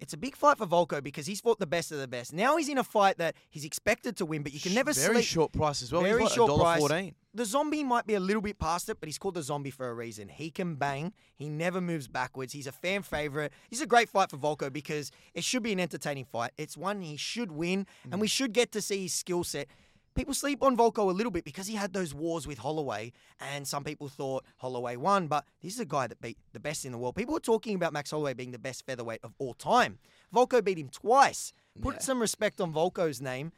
[0.00, 2.32] It's a big fight for Volko because he's fought the best of the best.
[2.32, 5.16] Now he's in a fight that he's expected to win, but you can never very
[5.16, 5.24] sleep.
[5.24, 6.02] short price as well.
[6.02, 6.82] Very he's short price.
[6.82, 7.14] $1.14.
[7.34, 9.88] The zombie might be a little bit past it, but he's called the zombie for
[9.88, 10.28] a reason.
[10.28, 11.12] He can bang.
[11.34, 12.52] He never moves backwards.
[12.52, 13.52] He's a fan favorite.
[13.68, 16.52] He's a great fight for Volko because it should be an entertaining fight.
[16.56, 18.30] It's one he should win, and we mm.
[18.30, 19.68] should get to see his skill set.
[20.16, 23.68] People sleep on Volko a little bit because he had those wars with Holloway, and
[23.68, 26.92] some people thought Holloway won, but this is a guy that beat the best in
[26.92, 27.14] the world.
[27.14, 29.98] People were talking about Max Holloway being the best featherweight of all time.
[30.34, 31.52] Volko beat him twice.
[31.80, 32.00] Put Yeah.
[32.00, 33.52] some respect on Volko's name.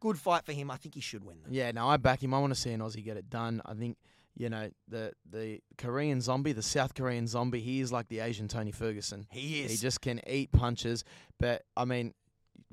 [0.00, 0.70] Good fight for him.
[0.70, 1.38] I think he should win.
[1.42, 1.50] Though.
[1.50, 2.34] Yeah, no, I back him.
[2.34, 3.62] I want to see an Aussie get it done.
[3.64, 3.96] I think,
[4.36, 8.46] you know, the the Korean zombie, the South Korean zombie, he is like the Asian
[8.46, 9.26] Tony Ferguson.
[9.30, 9.70] He is.
[9.70, 11.04] He just can eat punches.
[11.40, 12.12] But, I mean,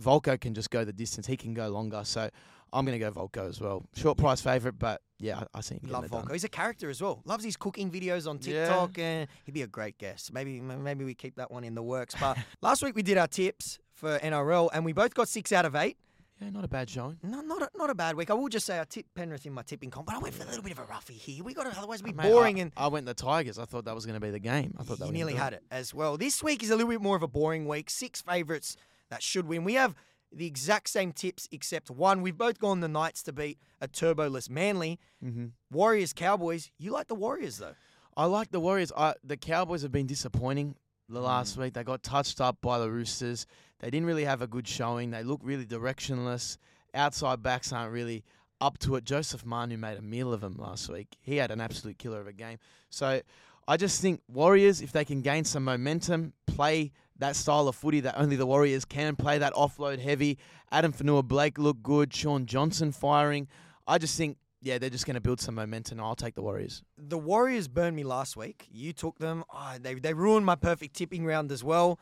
[0.01, 1.27] Volko can just go the distance.
[1.27, 2.01] He can go longer.
[2.03, 2.29] So
[2.73, 3.85] I'm going to go Volko as well.
[3.95, 6.23] Short price favourite, but yeah, I, I see him Love Volko.
[6.25, 6.33] done.
[6.33, 7.21] He's a character as well.
[7.25, 8.65] Loves his cooking videos on Yeah.
[8.65, 10.33] TikTok, and he'd be a great guest.
[10.33, 12.15] Maybe maybe we keep that one in the works.
[12.19, 15.65] But last week we did our tips for NRL, and we both got six out
[15.65, 15.97] of eight.
[16.41, 17.17] Yeah, not a bad showing.
[17.21, 18.31] No, not a, not a bad week.
[18.31, 20.41] I will just say I tipped Penrith in my tipping comp, but I went for
[20.41, 21.43] a little bit of a roughie here.
[21.43, 23.59] We got to otherwise be Mate, boring I, and I went the Tigers.
[23.59, 24.73] I thought that was going to be the game.
[24.79, 26.17] I thought that nearly had it as well.
[26.17, 27.91] This week is a little bit more of a boring week.
[27.91, 28.75] Six favourites
[29.11, 29.63] that should win.
[29.63, 29.93] We have
[30.33, 32.21] the exact same tips except one.
[32.21, 34.99] We've both gone the Knights to beat a turboless Manly.
[35.23, 35.47] Mm-hmm.
[35.71, 36.71] Warriors, Cowboys.
[36.77, 37.75] You like the Warriors though.
[38.15, 38.91] I like the Warriors.
[38.95, 40.75] I, the Cowboys have been disappointing
[41.09, 41.23] the Mm.
[41.23, 41.73] last week.
[41.73, 43.45] They got touched up by the Roosters.
[43.79, 45.11] They didn't really have a good showing.
[45.11, 46.57] They look really directionless.
[46.93, 48.23] Outside backs aren't really
[48.61, 49.03] up to it.
[49.03, 51.07] Joseph Manu made a meal of him last week.
[51.21, 52.59] He had an absolute killer of a game.
[52.89, 53.21] So
[53.67, 56.91] I just think Warriors, if they can gain some momentum, play
[57.21, 60.37] that style of footy that only the Warriors can play, that offload heavy.
[60.71, 62.13] Addin Fonua Blake looked good.
[62.13, 63.47] Shaun Johnson firing.
[63.87, 65.99] I just think, yeah, they're just going to build some momentum.
[65.99, 66.83] I'll take the Warriors.
[66.97, 68.67] The Warriors burned me last week.
[68.71, 69.43] You took them.
[69.53, 71.99] Oh, they they ruined my perfect tipping round as well.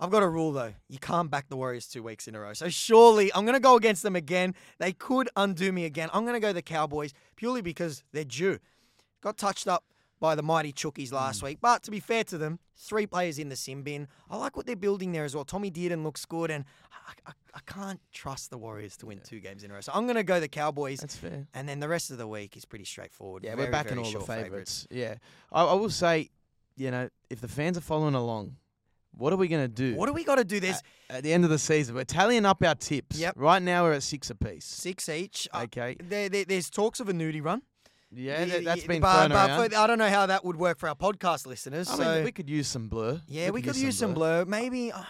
[0.00, 0.72] I've got a rule though.
[0.88, 2.54] You can't back the Warriors two weeks in a row.
[2.54, 4.54] So surely I'm going to go against them again.
[4.78, 6.08] They could undo me again.
[6.14, 8.58] I'm going to go the Cowboys purely because they're due.
[9.20, 9.84] Got touched up
[10.22, 11.58] by the mighty Chookies last week.
[11.60, 14.06] But to be fair to them, three players in the sin bin.
[14.30, 15.44] I like what they're building there as well.
[15.44, 16.64] Tommy Dearden looks good, and
[17.08, 19.80] I, I, I can't trust the Warriors to win two games in a row.
[19.80, 21.00] So I'm going to go the Cowboys.
[21.00, 21.48] That's fair.
[21.54, 23.42] And then the rest of the week is pretty straightforward.
[23.42, 24.86] Yeah, Very, we're backing very all the favourites.
[24.92, 25.16] Yeah,
[25.50, 26.30] I, I will say,
[26.76, 28.54] you know, if the fans are following along,
[29.18, 30.60] what are we going to do What do we got to do?
[30.60, 31.96] this at the end of the season?
[31.96, 33.18] We're tallying up our tips.
[33.18, 33.34] Yep.
[33.36, 34.64] Right now we're at six apiece.
[34.64, 35.48] six each.
[35.52, 35.96] Uh, Okay.
[36.00, 37.62] there, there, there's talks of a nudie run.
[38.14, 39.70] Yeah, that, that's y- been but, thrown but around.
[39.70, 41.88] for- I don't know how that would work for our podcast listeners.
[41.88, 43.20] I so mean, we could use some blur.
[43.26, 44.44] yeah, we could use some blur.
[44.44, 44.92] Maybe.
[44.92, 45.02] Uh,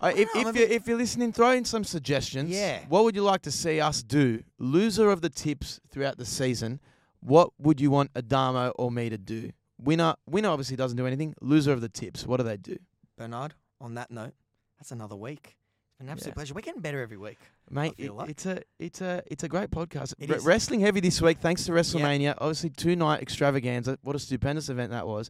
[0.00, 2.50] Uh, if know, if you're, if you're listening, throw in some suggestions.
[2.50, 2.84] Yeah.
[2.88, 4.44] What would you like to see us do?
[4.60, 6.78] Loser of the tips throughout the season.
[7.20, 9.50] What would you want Adamo or me to do?
[9.80, 11.34] Winner, winner obviously doesn't do anything.
[11.40, 12.24] Loser of the tips.
[12.26, 12.76] What do they do?
[13.16, 13.54] Bernard.
[13.80, 14.34] On that note,
[14.78, 15.56] that's another week.
[16.00, 16.34] An absolute Yeah.
[16.34, 16.54] pleasure.
[16.54, 17.38] We're getting better every week.
[17.70, 18.30] Mate, feel it- like.
[18.30, 20.14] it's a it's a it's a great podcast.
[20.18, 20.44] It Re- is.
[20.44, 22.34] Wrestling heavy this week, thanks to WrestleMania.
[22.38, 23.98] Obviously, two night extravaganza.
[24.02, 25.28] What a stupendous event that was.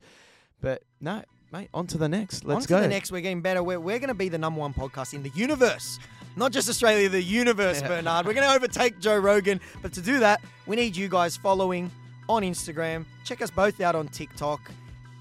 [0.61, 2.45] But no, mate, on to the next.
[2.45, 2.81] Let's On to go.
[2.83, 3.11] the next.
[3.13, 3.63] We're getting better.
[3.63, 5.99] We're, we're going to be the number one podcast in the universe.
[6.37, 7.89] Not just Australia, the universe, Yeah.
[7.89, 8.27] Bernard.
[8.27, 9.61] We're going to overtake Joe Rogan.
[9.81, 11.91] But to do that, we need you guys following
[12.29, 13.07] on Instagram.
[13.25, 14.61] Check us both out on TikTok.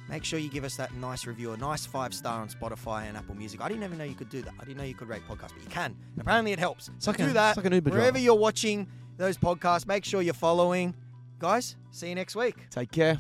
[0.10, 3.18] Make sure you give us that nice review, a nice five star on Spotify and
[3.18, 3.60] Apple Music.
[3.62, 4.54] I didn't even know you could do that.
[4.60, 5.96] I didn't know you could rate podcasts, but you can.
[6.14, 6.90] And apparently, it helps.
[7.00, 8.20] So like do a- that like wherever driver.
[8.20, 8.88] you're watching
[9.18, 9.86] those podcasts.
[9.88, 10.96] Make sure you're following.
[11.40, 12.56] Guys, see you next week.
[12.70, 13.18] Take care.